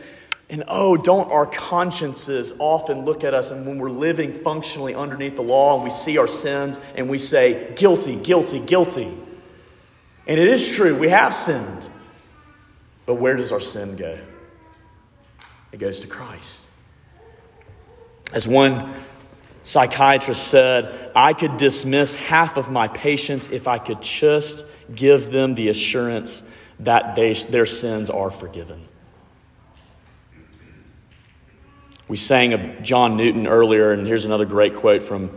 and 0.48 0.62
oh, 0.68 0.96
don't 0.96 1.28
our 1.32 1.46
consciences 1.46 2.52
often 2.60 3.04
look 3.04 3.24
at 3.24 3.34
us 3.34 3.50
and 3.50 3.66
when 3.66 3.78
we're 3.78 3.90
living 3.90 4.32
functionally 4.32 4.94
underneath 4.94 5.34
the 5.34 5.42
law 5.42 5.74
and 5.74 5.82
we 5.82 5.90
see 5.90 6.16
our 6.16 6.28
sins 6.28 6.78
and 6.94 7.10
we 7.10 7.18
say, 7.18 7.72
guilty, 7.74 8.14
guilty, 8.14 8.60
guilty. 8.60 9.12
And 10.28 10.38
it 10.38 10.46
is 10.46 10.70
true, 10.70 10.96
we 10.96 11.08
have 11.08 11.34
sinned. 11.34 11.88
But 13.04 13.16
where 13.16 13.34
does 13.34 13.50
our 13.50 13.58
sin 13.58 13.96
go? 13.96 14.16
It 15.72 15.78
goes 15.78 16.02
to 16.02 16.06
Christ. 16.06 16.68
As 18.32 18.46
one 18.46 18.94
psychiatrist 19.64 20.48
said, 20.48 21.12
I 21.14 21.32
could 21.32 21.56
dismiss 21.56 22.14
half 22.14 22.56
of 22.56 22.70
my 22.70 22.88
patients 22.88 23.50
if 23.50 23.68
I 23.68 23.78
could 23.78 24.02
just 24.02 24.64
give 24.94 25.30
them 25.30 25.54
the 25.54 25.68
assurance 25.68 26.50
that 26.80 27.14
they, 27.14 27.34
their 27.34 27.66
sins 27.66 28.10
are 28.10 28.30
forgiven. 28.30 28.86
We 32.08 32.16
sang 32.16 32.54
of 32.54 32.82
John 32.82 33.16
Newton 33.16 33.46
earlier, 33.46 33.92
and 33.92 34.06
here's 34.06 34.24
another 34.24 34.44
great 34.44 34.74
quote 34.74 35.02
from 35.02 35.30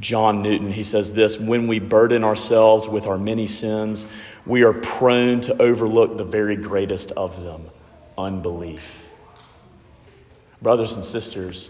John 0.00 0.42
Newton. 0.42 0.72
He 0.72 0.82
says 0.82 1.12
this 1.12 1.38
When 1.38 1.68
we 1.68 1.78
burden 1.78 2.24
ourselves 2.24 2.88
with 2.88 3.06
our 3.06 3.18
many 3.18 3.46
sins, 3.46 4.06
we 4.44 4.62
are 4.62 4.72
prone 4.72 5.40
to 5.42 5.62
overlook 5.62 6.16
the 6.16 6.24
very 6.24 6.56
greatest 6.56 7.12
of 7.12 7.42
them 7.42 7.70
unbelief. 8.18 9.08
Brothers 10.62 10.94
and 10.94 11.04
sisters, 11.04 11.68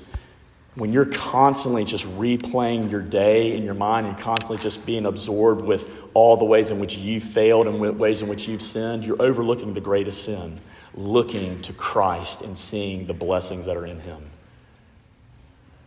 when 0.76 0.92
you're 0.92 1.06
constantly 1.06 1.84
just 1.84 2.06
replaying 2.18 2.90
your 2.90 3.00
day 3.00 3.56
in 3.56 3.64
your 3.64 3.74
mind 3.74 4.06
and 4.06 4.16
constantly 4.18 4.58
just 4.58 4.84
being 4.84 5.06
absorbed 5.06 5.62
with 5.62 5.88
all 6.12 6.36
the 6.36 6.44
ways 6.44 6.70
in 6.70 6.78
which 6.78 6.98
you 6.98 7.18
failed 7.18 7.66
and 7.66 7.98
ways 7.98 8.20
in 8.22 8.28
which 8.28 8.46
you've 8.46 8.62
sinned, 8.62 9.02
you're 9.02 9.20
overlooking 9.20 9.72
the 9.72 9.80
greatest 9.80 10.24
sin, 10.24 10.60
looking 10.94 11.60
to 11.62 11.72
Christ 11.72 12.42
and 12.42 12.56
seeing 12.56 13.06
the 13.06 13.14
blessings 13.14 13.66
that 13.66 13.76
are 13.76 13.86
in 13.86 14.00
Him. 14.00 14.22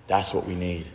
That's 0.08 0.34
what 0.34 0.48
we 0.48 0.56
need. 0.56 0.88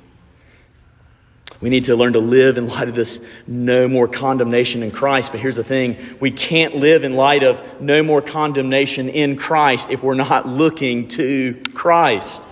We 1.61 1.71
need 1.71 1.85
to 1.85 1.95
learn 1.95 2.15
to 2.15 2.19
live 2.19 2.59
in 2.59 2.67
light 2.67 2.89
of 2.89 2.97
this 2.97 3.25
no 3.47 3.87
more 3.87 4.09
condemnation 4.09 4.83
in 4.83 4.91
Christ. 4.91 5.31
But 5.31 5.41
here's 5.41 5.55
the 5.55 5.63
thing 5.63 5.97
we 6.19 6.33
can't 6.33 6.75
live 6.75 7.05
in 7.05 7.15
light 7.15 7.45
of 7.45 7.81
no 7.81 8.03
more 8.03 8.21
condemnation 8.21 9.09
in 9.09 9.37
Christ 9.37 9.91
if 9.91 10.03
we're 10.03 10.15
not 10.15 10.49
looking 10.49 11.07
to 11.11 11.63
Christ. 11.73 12.43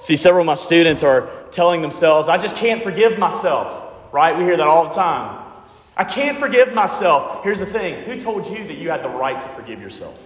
See, 0.00 0.16
several 0.16 0.42
of 0.42 0.46
my 0.46 0.54
students 0.54 1.02
are 1.02 1.28
telling 1.50 1.82
themselves, 1.82 2.28
I 2.28 2.38
just 2.38 2.56
can't 2.56 2.82
forgive 2.82 3.18
myself, 3.18 4.12
right? 4.12 4.36
We 4.36 4.44
hear 4.44 4.56
that 4.56 4.66
all 4.66 4.88
the 4.88 4.94
time. 4.94 5.44
I 5.96 6.04
can't 6.04 6.38
forgive 6.38 6.72
myself. 6.72 7.42
Here's 7.42 7.58
the 7.58 7.66
thing 7.66 8.04
who 8.04 8.20
told 8.20 8.46
you 8.46 8.62
that 8.68 8.78
you 8.78 8.90
had 8.90 9.02
the 9.02 9.08
right 9.08 9.40
to 9.40 9.48
forgive 9.48 9.80
yourself? 9.80 10.22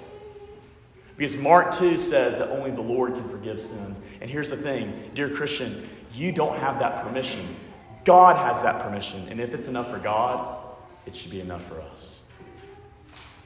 Because 1.16 1.36
Mark 1.36 1.74
2 1.74 1.96
says 1.96 2.34
that 2.34 2.50
only 2.50 2.70
the 2.70 2.82
Lord 2.82 3.14
can 3.14 3.28
forgive 3.28 3.60
sins. 3.60 4.00
And 4.20 4.30
here's 4.30 4.50
the 4.50 4.56
thing, 4.56 5.10
dear 5.14 5.30
Christian, 5.30 5.88
you 6.12 6.32
don't 6.32 6.58
have 6.58 6.78
that 6.80 7.02
permission. 7.02 7.56
God 8.04 8.36
has 8.36 8.62
that 8.62 8.82
permission. 8.82 9.26
And 9.28 9.40
if 9.40 9.54
it's 9.54 9.68
enough 9.68 9.90
for 9.90 9.98
God, 9.98 10.58
it 11.06 11.16
should 11.16 11.30
be 11.30 11.40
enough 11.40 11.64
for 11.64 11.80
us. 11.80 12.20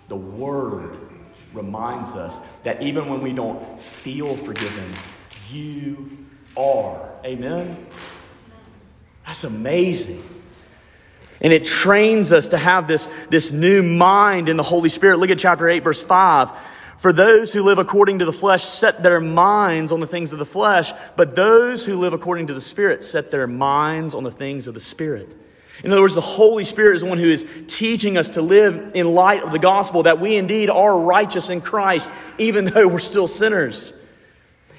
The 0.09 0.17
Word 0.17 0.97
reminds 1.53 2.15
us 2.15 2.41
that 2.65 2.83
even 2.83 3.09
when 3.09 3.21
we 3.21 3.33
don't 3.33 3.81
feel 3.81 4.35
forgiven, 4.37 4.85
you 5.51 6.27
are. 6.57 7.09
Amen? 7.25 7.87
That's 9.25 9.45
amazing. 9.45 10.23
And 11.41 11.53
it 11.53 11.65
trains 11.65 12.33
us 12.33 12.49
to 12.51 12.59
have 12.59 12.89
this, 12.89 13.09
this 13.29 13.51
new 13.53 13.83
mind 13.83 14.49
in 14.49 14.57
the 14.57 14.63
Holy 14.63 14.89
Spirit. 14.89 15.19
Look 15.19 15.31
at 15.31 15.39
chapter 15.39 15.69
8, 15.69 15.85
verse 15.85 16.03
5. 16.03 16.51
For 16.99 17.13
those 17.13 17.53
who 17.53 17.63
live 17.63 17.79
according 17.79 18.21
to 18.21 18.25
the 18.25 18.33
flesh 18.33 18.65
set 18.65 19.03
their 19.03 19.21
minds 19.21 19.93
on 19.93 20.01
the 20.01 20.07
things 20.07 20.33
of 20.33 20.39
the 20.39 20.47
flesh, 20.47 20.93
but 21.15 21.37
those 21.37 21.85
who 21.85 21.99
live 21.99 22.15
according 22.15 22.47
to 22.47 22.55
the 22.55 22.61
Spirit 22.61 23.05
set 23.05 23.31
their 23.31 23.47
minds 23.47 24.15
on 24.15 24.25
the 24.25 24.31
things 24.31 24.67
of 24.67 24.75
the 24.75 24.81
Spirit. 24.81 25.35
In 25.85 25.93
other 25.93 26.01
words, 26.01 26.15
the 26.15 26.23
Holy 26.23 26.65
Spirit 26.65 26.97
is 26.97 27.03
the 27.03 27.09
one 27.09 27.19
who 27.19 27.29
is 27.29 27.47
teaching 27.67 28.17
us 28.17 28.31
to 28.31 28.43
live 28.43 28.93
in 28.95 29.13
light 29.13 29.43
of 29.43 29.53
the 29.53 29.59
gospel, 29.59 30.05
that 30.05 30.21
we 30.21 30.37
indeed 30.37 30.71
are 30.71 30.99
righteous 30.99 31.51
in 31.51 31.61
Christ, 31.61 32.11
even 32.39 32.65
though 32.65 32.89
we're 32.89 32.99
still 32.99 33.27
sinners. 33.27 33.93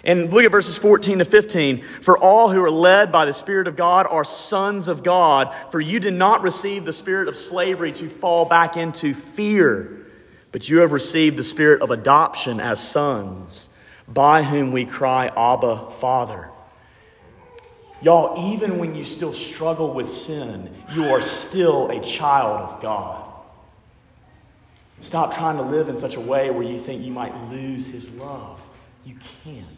And 0.08 0.32
look 0.32 0.45
at 0.45 0.51
verses 0.51 0.78
14 0.78 1.20
to 1.20 1.26
15. 1.26 1.84
For 2.01 2.18
all 2.18 2.49
who 2.49 2.64
are 2.64 2.72
led 2.72 3.12
by 3.12 3.26
the 3.26 3.34
Spirit 3.34 3.68
of 3.68 3.76
God 3.76 4.08
are 4.10 4.24
sons 4.24 4.88
of 4.88 5.03
God, 5.03 5.53
for 5.70 5.82
you 5.82 5.99
did 5.99 6.14
not 6.14 6.43
receive 6.43 6.86
the 6.86 6.93
spirit 6.93 7.28
of 7.28 7.36
slavery 7.36 7.91
to 7.91 8.08
fall 8.08 8.45
back 8.45 8.78
into 8.78 9.14
fear, 9.14 10.08
but 10.53 10.70
you 10.70 10.78
have 10.78 10.93
received 10.93 11.36
the 11.36 11.43
spirit 11.43 11.82
of 11.82 11.91
adoption 11.91 12.62
as 12.62 12.82
sons, 12.82 13.68
by 14.08 14.43
whom 14.43 14.72
we 14.72 14.86
cry, 14.86 15.28
Abba, 15.28 15.91
Father. 15.99 16.51
Y'all, 18.01 18.53
even 18.53 18.78
when 18.80 18.95
you 18.95 19.03
still 19.03 19.34
struggle 19.34 19.93
with 19.93 20.14
sin, 20.14 20.74
you 20.93 21.10
are 21.10 21.22
still 21.22 21.89
a 21.89 22.01
child 22.01 22.62
of 22.62 22.82
God. 22.82 23.26
Stop 25.01 25.36
trying 25.36 25.58
to 25.58 25.64
live 25.64 25.89
in 25.89 25.97
such 25.97 26.16
a 26.16 26.22
way 26.22 26.49
where 26.49 26.64
you 26.64 26.80
think 26.80 27.03
you 27.03 27.12
might 27.12 27.36
lose 27.51 27.88
his 27.88 28.10
love. 28.12 28.62
You 29.08 29.16
can't. 29.43 29.77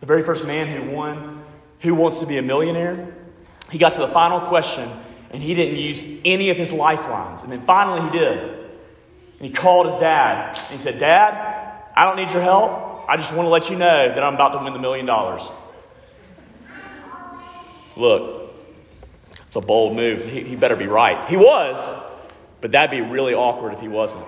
The 0.00 0.06
very 0.06 0.22
first 0.22 0.46
man 0.46 0.68
who 0.68 0.92
won 0.92 1.44
Who 1.80 1.94
Wants 1.94 2.20
to 2.20 2.26
Be 2.26 2.38
a 2.38 2.42
Millionaire, 2.42 3.14
he 3.70 3.78
got 3.78 3.94
to 3.94 4.00
the 4.00 4.08
final 4.08 4.40
question 4.40 4.88
and 5.30 5.42
he 5.42 5.54
didn't 5.54 5.76
use 5.76 6.04
any 6.24 6.50
of 6.50 6.56
his 6.56 6.72
lifelines. 6.72 7.42
And 7.42 7.50
then 7.50 7.62
finally 7.66 8.02
he 8.02 8.18
did. 8.18 8.38
And 8.38 9.48
he 9.48 9.50
called 9.50 9.90
his 9.90 9.98
dad 10.00 10.56
and 10.56 10.78
he 10.78 10.78
said, 10.78 10.98
Dad, 10.98 11.82
I 11.94 12.04
don't 12.04 12.16
need 12.16 12.32
your 12.32 12.42
help. 12.42 13.08
I 13.08 13.16
just 13.16 13.34
want 13.34 13.46
to 13.46 13.50
let 13.50 13.70
you 13.70 13.76
know 13.76 14.08
that 14.08 14.22
I'm 14.22 14.34
about 14.34 14.52
to 14.52 14.64
win 14.64 14.72
the 14.72 14.78
million 14.78 15.06
dollars. 15.06 15.42
Look, 17.96 18.52
it's 19.42 19.56
a 19.56 19.60
bold 19.60 19.96
move. 19.96 20.24
He, 20.24 20.42
he 20.42 20.56
better 20.56 20.76
be 20.76 20.86
right. 20.86 21.28
He 21.28 21.36
was, 21.36 21.94
but 22.60 22.72
that'd 22.72 22.90
be 22.90 23.00
really 23.00 23.34
awkward 23.34 23.72
if 23.72 23.80
he 23.80 23.88
wasn't. 23.88 24.24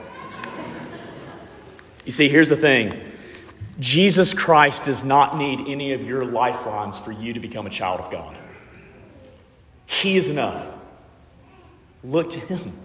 You 2.05 2.13
see, 2.13 2.29
here's 2.29 2.49
the 2.49 2.57
thing 2.57 3.08
Jesus 3.81 4.35
Christ 4.35 4.85
does 4.85 5.05
not 5.05 5.37
need 5.37 5.69
any 5.69 5.93
of 5.93 6.03
your 6.03 6.25
lifelines 6.25 6.99
for 6.99 7.13
you 7.13 7.35
to 7.35 7.41
become 7.41 7.67
a 7.67 7.71
child 7.71 8.01
of 8.01 8.11
God. 8.11 8.37
He 9.87 10.17
is 10.17 10.29
enough. 10.29 10.67
Look 12.03 12.31
to 12.31 12.41
Him. 12.41 12.77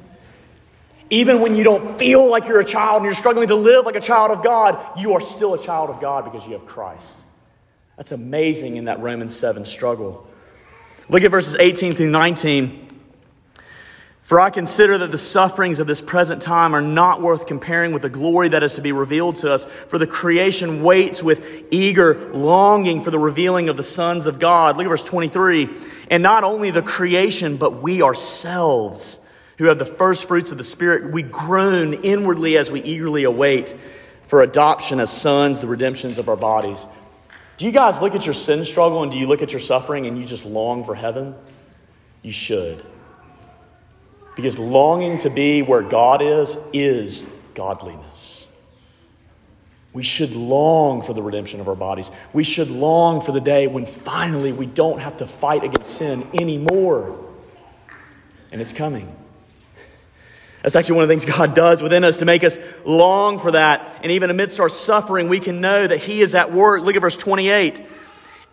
Even 1.10 1.41
when 1.41 1.56
you 1.56 1.64
don't 1.64 2.00
feel 2.00 2.30
like 2.30 2.48
you're 2.48 2.60
a 2.60 2.66
child 2.66 2.98
and 2.98 3.06
you're 3.06 3.14
struggling 3.14 3.48
to 3.50 3.56
live 3.56 3.86
like 3.86 3.96
a 3.96 4.02
child 4.02 4.32
of 4.32 4.44
God, 4.44 4.80
you 4.98 5.14
are 5.14 5.22
still 5.22 5.54
a 5.54 5.60
child 5.60 5.89
of 5.89 6.00
God 6.00 6.26
because 6.26 6.48
you 6.48 6.54
have 6.54 6.66
Christ. 6.66 7.18
That's 7.98 8.12
amazing 8.12 8.78
in 8.78 8.86
that 8.86 9.00
Romans 9.00 9.36
7 9.36 9.66
struggle. 9.66 10.28
Look 11.10 11.24
at 11.24 11.32
verses 11.32 11.56
18 11.56 11.94
through 11.94 12.10
19. 12.10 12.83
For 14.34 14.40
I 14.40 14.50
consider 14.50 14.98
that 14.98 15.12
the 15.12 15.18
sufferings 15.20 15.78
of 15.78 15.86
this 15.86 16.02
present 16.02 16.42
time 16.42 16.76
are 16.76 16.82
not 16.82 17.22
worth 17.22 17.46
comparing 17.46 17.94
with 17.94 18.02
the 18.02 18.10
glory 18.10 18.50
that 18.50 18.64
is 18.64 18.74
to 18.74 18.82
be 18.82 18.92
revealed 18.92 19.36
to 19.36 19.54
us. 19.54 19.68
For 19.90 20.00
the 20.00 20.08
creation 20.08 20.82
waits 20.82 21.22
with 21.22 21.46
eager 21.70 22.34
longing 22.34 23.02
for 23.02 23.12
the 23.12 23.20
revealing 23.20 23.70
of 23.70 23.78
the 23.78 23.84
sons 23.84 24.26
of 24.26 24.40
God. 24.40 24.76
Look 24.76 24.88
at 24.88 24.90
verse 24.90 25.04
23. 25.04 25.70
And 26.10 26.24
not 26.24 26.44
only 26.44 26.72
the 26.72 26.82
creation, 26.82 27.58
but 27.58 27.84
we 27.84 28.02
ourselves, 28.02 29.20
who 29.60 29.66
have 29.66 29.78
the 29.78 29.86
first 29.86 30.28
fruits 30.28 30.52
of 30.52 30.58
the 30.58 30.64
Spirit, 30.64 31.12
we 31.12 31.22
groan 31.22 31.94
inwardly 31.94 32.58
as 32.58 32.72
we 32.72 32.82
eagerly 32.82 33.26
await 33.26 33.76
for 34.26 34.42
adoption 34.42 35.00
as 35.00 35.12
sons, 35.12 35.62
the 35.62 35.68
redemptions 35.68 36.18
of 36.18 36.28
our 36.28 36.38
bodies. 36.38 36.88
Do 37.58 37.68
you 37.68 37.72
guys 37.72 38.02
look 38.02 38.16
at 38.16 38.26
your 38.26 38.34
sin 38.34 38.66
struggle 38.66 39.04
and 39.04 39.12
do 39.12 39.20
you 39.20 39.28
look 39.28 39.44
at 39.44 39.52
your 39.52 39.62
suffering 39.62 40.08
and 40.08 40.18
you 40.18 40.26
just 40.26 40.44
long 40.44 40.86
for 40.86 40.96
heaven? 40.96 41.36
You 42.24 42.32
should. 42.32 42.84
Because 44.36 44.58
longing 44.58 45.20
to 45.20 45.30
be 45.30 45.62
where 45.62 45.82
God 45.82 46.22
is, 46.22 46.58
is 46.74 47.30
godliness. 47.54 48.48
We 49.94 50.02
should 50.02 50.32
long 50.32 51.04
for 51.04 51.14
the 51.14 51.22
redemption 51.22 51.60
of 51.60 51.68
our 51.68 51.76
bodies. 51.76 52.10
We 52.34 52.44
should 52.44 52.72
long 52.72 53.22
for 53.22 53.32
the 53.32 53.42
day 53.42 53.68
when 53.68 53.86
finally 53.86 54.52
we 54.52 54.66
don't 54.66 55.00
have 55.00 55.18
to 55.18 55.28
fight 55.28 55.64
against 55.64 55.98
sin 55.98 56.28
anymore. 56.34 57.20
And 58.52 58.60
it's 58.60 58.74
coming. 58.74 59.16
That's 60.64 60.76
actually 60.76 60.96
one 60.96 61.04
of 61.04 61.10
the 61.10 61.16
things 61.16 61.26
God 61.26 61.54
does 61.54 61.84
within 61.84 62.04
us 62.04 62.18
to 62.18 62.26
make 62.26 62.44
us 62.44 62.58
long 62.86 63.38
for 63.38 63.52
that. 63.52 64.00
And 64.02 64.12
even 64.14 64.32
amidst 64.32 64.60
our 64.60 64.70
suffering, 64.70 65.30
we 65.30 65.40
can 65.40 65.62
know 65.62 65.86
that 65.86 66.00
He 66.00 66.22
is 66.22 66.34
at 66.34 66.52
work. 66.52 66.82
Look 66.82 66.96
at 66.96 67.02
verse 67.02 67.18
28. 67.18 67.84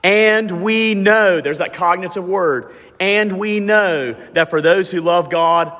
And 0.03 0.63
we 0.63 0.95
know, 0.95 1.41
there's 1.41 1.59
that 1.59 1.75
cognitive 1.75 2.25
word, 2.25 2.75
and 2.99 3.33
we 3.33 3.61
know 3.61 4.15
that 4.33 4.49
for 4.49 4.63
those 4.63 4.91
who 4.91 5.01
love 5.01 5.29
God, 5.29 5.77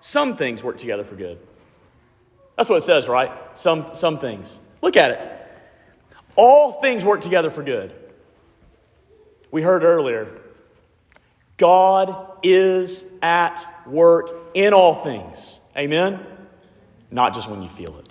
some 0.00 0.36
things 0.36 0.64
work 0.64 0.78
together 0.78 1.04
for 1.04 1.14
good. 1.14 1.38
That's 2.56 2.68
what 2.68 2.76
it 2.76 2.82
says, 2.82 3.08
right? 3.08 3.30
Some, 3.56 3.94
some 3.94 4.18
things. 4.18 4.58
Look 4.82 4.96
at 4.96 5.12
it. 5.12 5.20
All 6.36 6.80
things 6.80 7.04
work 7.04 7.20
together 7.20 7.50
for 7.50 7.62
good. 7.62 7.94
We 9.50 9.62
heard 9.62 9.82
earlier, 9.82 10.28
God 11.56 12.38
is 12.42 13.04
at 13.20 13.64
work 13.86 14.30
in 14.54 14.72
all 14.72 14.94
things. 14.94 15.60
Amen? 15.76 16.20
Not 17.10 17.34
just 17.34 17.48
when 17.48 17.62
you 17.62 17.68
feel 17.68 17.98
it. 17.98 18.08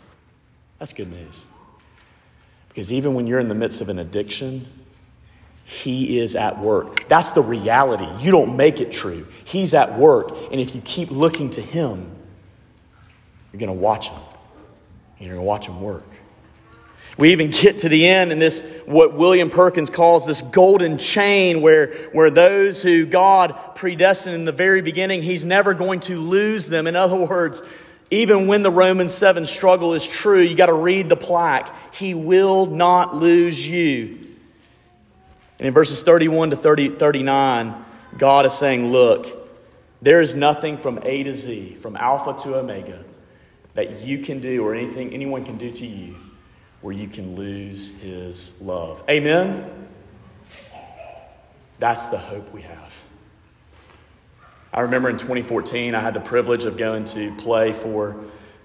That's 0.78 0.94
good 0.94 1.10
news. 1.10 1.46
Because 2.70 2.92
even 2.92 3.14
when 3.14 3.28
you're 3.28 3.40
in 3.40 3.50
the 3.50 3.56
midst 3.56 3.82
of 3.82 3.90
an 3.90 4.00
addiction, 4.00 4.68
he 5.70 6.18
is 6.18 6.36
at 6.36 6.58
work. 6.58 7.08
That's 7.10 7.34
the 7.34 7.44
reality. 7.44 8.08
You 8.26 8.32
don't 8.32 8.58
make 8.58 8.82
it 8.82 8.92
true. 8.92 9.28
He's 9.46 9.76
at 9.76 10.00
work. 10.00 10.32
And 10.52 10.60
if 10.60 10.74
you 10.74 10.82
keep 10.82 11.12
looking 11.12 11.52
to 11.52 11.62
Him, 11.62 12.10
you're 13.54 13.60
going 13.60 13.68
to 13.68 13.74
watch 13.74 14.10
Him. 14.10 14.20
You're 15.20 15.30
going 15.30 15.42
to 15.42 15.46
watch 15.46 15.68
Him 15.68 15.80
work. 15.80 16.08
We 17.20 17.34
even 17.34 17.52
get 17.52 17.80
to 17.80 17.90
the 17.90 18.08
end 18.08 18.32
in 18.32 18.40
this, 18.40 18.68
what 18.88 19.14
William 19.14 19.52
Perkins 19.52 19.92
calls 19.92 20.26
this 20.26 20.42
golden 20.42 20.98
chain, 20.98 21.62
where, 21.62 21.94
where 22.14 22.32
those 22.32 22.82
who 22.82 23.06
God 23.06 23.76
predestined 23.76 24.34
in 24.34 24.46
the 24.46 24.52
very 24.52 24.82
beginning, 24.82 25.22
He's 25.22 25.46
never 25.46 25.76
going 25.76 26.00
to 26.02 26.20
lose 26.20 26.66
them. 26.66 26.88
In 26.88 26.96
other 26.96 27.16
words, 27.16 27.62
even 28.10 28.48
when 28.48 28.64
the 28.64 28.72
Romans 28.72 29.14
7 29.14 29.46
struggle 29.46 29.94
is 29.94 30.08
true, 30.08 30.42
you 30.42 30.56
got 30.56 30.66
to 30.66 30.74
read 30.74 31.10
the 31.10 31.16
plaque. 31.16 31.72
He 31.94 32.16
will 32.16 32.66
not 32.66 33.16
lose 33.16 33.68
you. 33.68 34.29
And 35.60 35.68
in 35.68 35.74
verses 35.74 36.02
31 36.02 36.52
to 36.52 36.56
30, 36.56 36.96
39, 36.96 37.86
God 38.18 38.46
is 38.46 38.54
saying, 38.54 38.92
Look, 38.92 39.50
there 40.02 40.22
is 40.22 40.34
nothing 40.34 40.78
from 40.78 41.00
A 41.04 41.24
to 41.24 41.34
Z, 41.34 41.76
from 41.82 41.98
Alpha 41.98 42.42
to 42.44 42.58
Omega, 42.58 43.04
that 43.74 44.00
you 44.02 44.20
can 44.20 44.40
do 44.40 44.66
or 44.66 44.74
anything 44.74 45.14
anyone 45.14 45.44
can 45.44 45.58
do 45.58 45.70
to 45.70 45.86
you 45.86 46.16
where 46.82 46.94
you 46.94 47.10
can 47.10 47.36
lose 47.36 47.98
his 48.00 48.54
love. 48.62 49.04
Amen? 49.10 49.88
That's 51.78 52.08
the 52.08 52.18
hope 52.18 52.52
we 52.54 52.62
have. 52.62 52.94
I 54.74 54.82
remember 54.82 55.10
in 55.10 55.18
2014, 55.18 55.96
I 55.96 56.00
had 56.00 56.14
the 56.14 56.20
privilege 56.22 56.66
of 56.66 56.78
going 56.78 57.04
to 57.06 57.36
play 57.36 57.74
for 57.74 58.16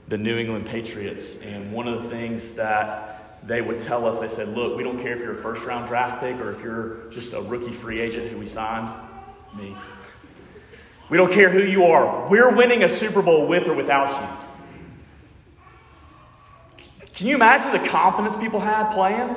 the 0.08 0.18
New 0.18 0.36
England 0.38 0.66
Patriots. 0.66 1.40
And 1.42 1.72
one 1.72 1.88
of 1.88 2.02
the 2.02 2.08
things 2.08 2.54
that 2.54 3.23
they 3.46 3.60
would 3.60 3.78
tell 3.78 4.06
us, 4.06 4.20
they 4.20 4.28
said, 4.28 4.48
look, 4.48 4.76
we 4.76 4.82
don't 4.82 4.98
care 4.98 5.12
if 5.12 5.18
you're 5.18 5.38
a 5.38 5.42
first 5.42 5.64
round 5.64 5.86
draft 5.86 6.20
pick 6.20 6.40
or 6.40 6.50
if 6.50 6.60
you're 6.62 7.10
just 7.10 7.34
a 7.34 7.40
rookie 7.42 7.72
free 7.72 8.00
agent 8.00 8.28
who 8.30 8.38
we 8.38 8.46
signed, 8.46 8.92
me. 9.56 9.76
We 11.10 11.18
don't 11.18 11.30
care 11.30 11.50
who 11.50 11.62
you 11.62 11.84
are. 11.84 12.26
We're 12.28 12.50
winning 12.50 12.82
a 12.82 12.88
Super 12.88 13.20
Bowl 13.20 13.46
with 13.46 13.68
or 13.68 13.74
without 13.74 14.10
you. 14.10 14.26
Can 17.14 17.26
you 17.26 17.34
imagine 17.34 17.70
the 17.72 17.88
confidence 17.88 18.36
people 18.36 18.58
had 18.58 18.90
playing? 18.92 19.36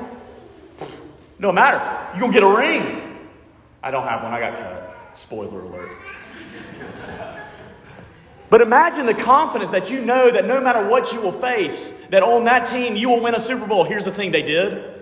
No 1.37 1.51
matter. 1.51 1.77
You're 2.13 2.21
going 2.21 2.31
to 2.31 2.39
get 2.39 2.43
a 2.43 2.47
ring. 2.47 3.19
I 3.83 3.91
don't 3.91 4.07
have 4.07 4.23
one. 4.23 4.33
I 4.33 4.39
got 4.39 4.57
cut. 4.57 5.09
Spoiler 5.13 5.61
alert. 5.61 5.91
But 8.49 8.61
imagine 8.61 9.05
the 9.05 9.13
confidence 9.13 9.71
that 9.71 9.91
you 9.91 10.01
know 10.05 10.31
that 10.31 10.45
no 10.45 10.61
matter 10.61 10.87
what 10.87 11.11
you 11.11 11.19
will 11.19 11.33
face, 11.33 11.91
that 12.09 12.23
on 12.23 12.45
that 12.45 12.65
team 12.67 12.95
you 12.95 13.09
will 13.09 13.21
win 13.21 13.35
a 13.35 13.39
Super 13.39 13.67
Bowl. 13.67 13.83
Here's 13.83 14.05
the 14.05 14.11
thing 14.11 14.31
they 14.31 14.41
did 14.41 14.97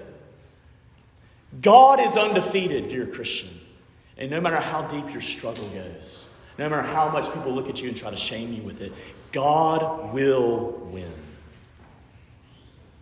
God 1.61 1.99
is 1.99 2.17
undefeated, 2.17 2.89
dear 2.89 3.05
Christian. 3.05 3.49
And 4.17 4.31
no 4.31 4.41
matter 4.41 4.57
how 4.57 4.83
deep 4.83 5.11
your 5.11 5.21
struggle 5.21 5.67
goes, 5.69 6.25
no 6.57 6.69
matter 6.69 6.81
how 6.81 7.09
much 7.09 7.31
people 7.33 7.53
look 7.53 7.69
at 7.69 7.81
you 7.81 7.89
and 7.89 7.97
try 7.97 8.09
to 8.09 8.17
shame 8.17 8.53
you 8.53 8.63
with 8.63 8.81
it, 8.81 8.93
God 9.31 10.13
will 10.13 10.71
win. 10.91 11.11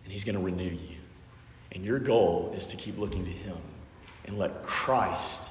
And 0.04 0.12
He's 0.12 0.24
going 0.24 0.36
to 0.36 0.41
renew 0.41 0.64
you. 0.64 0.98
And 1.72 1.86
your 1.86 2.00
goal 2.00 2.54
is 2.58 2.66
to 2.68 2.78
keep 2.78 2.98
looking 2.98 3.24
to 3.24 3.32
Him 3.32 3.58
and 4.26 4.38
let 4.38 4.64
Christ, 4.64 5.50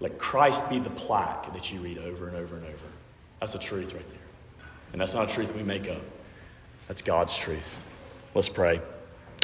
let 0.00 0.18
Christ 0.18 0.68
be 0.68 0.78
the 0.78 0.90
plaque 0.90 1.52
that 1.52 1.72
you 1.72 1.80
read 1.80 1.98
over 1.98 2.28
and 2.28 2.36
over 2.36 2.56
and 2.56 2.64
over. 2.66 2.76
That's 3.40 3.54
a 3.54 3.58
truth 3.58 3.92
right 3.92 4.08
there. 4.08 4.18
And 4.92 5.00
that's 5.00 5.14
not 5.14 5.30
a 5.30 5.32
truth 5.32 5.54
we 5.54 5.62
make 5.62 5.88
up, 5.88 6.02
that's 6.86 7.02
God's 7.02 7.36
truth. 7.36 7.78
Let's 8.34 8.48
pray. 8.48 8.80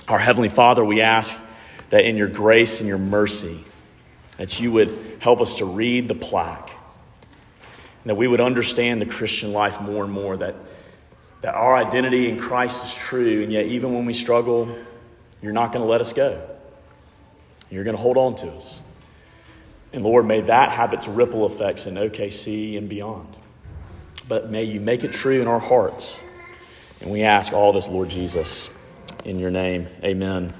Our 0.09 0.19
Heavenly 0.19 0.49
Father, 0.49 0.85
we 0.85 1.01
ask 1.01 1.37
that 1.91 2.05
in 2.05 2.17
your 2.17 2.29
grace 2.29 2.81
and 2.81 2.89
your 2.89 2.99
mercy, 2.99 3.65
that 4.37 4.61
you 4.61 4.73
would 4.73 5.19
help 5.21 5.41
us 5.41 5.57
to 5.57 5.65
read 5.65 6.09
the 6.09 6.15
plaque, 6.15 6.71
and 8.03 8.11
that 8.11 8.17
we 8.17 8.27
would 8.27 8.41
understand 8.41 9.01
the 9.01 9.07
Christian 9.07 9.53
life 9.53 9.81
more 9.81 10.05
and 10.05 10.13
more, 10.13 10.37
that, 10.37 10.55
that 11.41 11.55
our 11.55 11.77
identity 11.77 12.29
in 12.29 12.39
Christ 12.39 12.85
is 12.85 12.95
true, 12.95 13.43
and 13.43 13.53
yet 13.53 13.67
even 13.67 13.95
when 13.95 14.07
we 14.07 14.13
struggle, 14.13 14.77
you're 15.41 15.53
not 15.53 15.73
going 15.73 15.85
to 15.85 15.91
let 15.91 16.01
us 16.01 16.13
go. 16.13 16.47
You're 17.71 17.85
going 17.85 17.97
to 17.97 18.03
hold 18.03 18.17
on 18.17 18.35
to 18.37 18.49
us. 18.49 18.81
And 19.93 20.05
Lord, 20.05 20.27
may 20.27 20.43
that 20.43 20.71
have 20.71 20.93
its 20.93 21.07
ripple 21.07 21.47
effects 21.47 21.87
in 21.87 21.95
OKC 21.95 22.77
and 22.77 22.89
beyond. 22.89 23.37
But 24.29 24.51
may 24.51 24.65
you 24.65 24.81
make 24.81 25.05
it 25.05 25.13
true 25.13 25.41
in 25.41 25.49
our 25.49 25.61
hearts. 25.61 26.21
And 27.01 27.11
we 27.11 27.23
ask 27.23 27.53
all 27.53 27.73
this, 27.73 27.89
Lord 27.89 28.09
Jesus, 28.09 28.71
in 29.25 29.39
your 29.39 29.51
name. 29.51 29.89
Amen. 30.03 30.53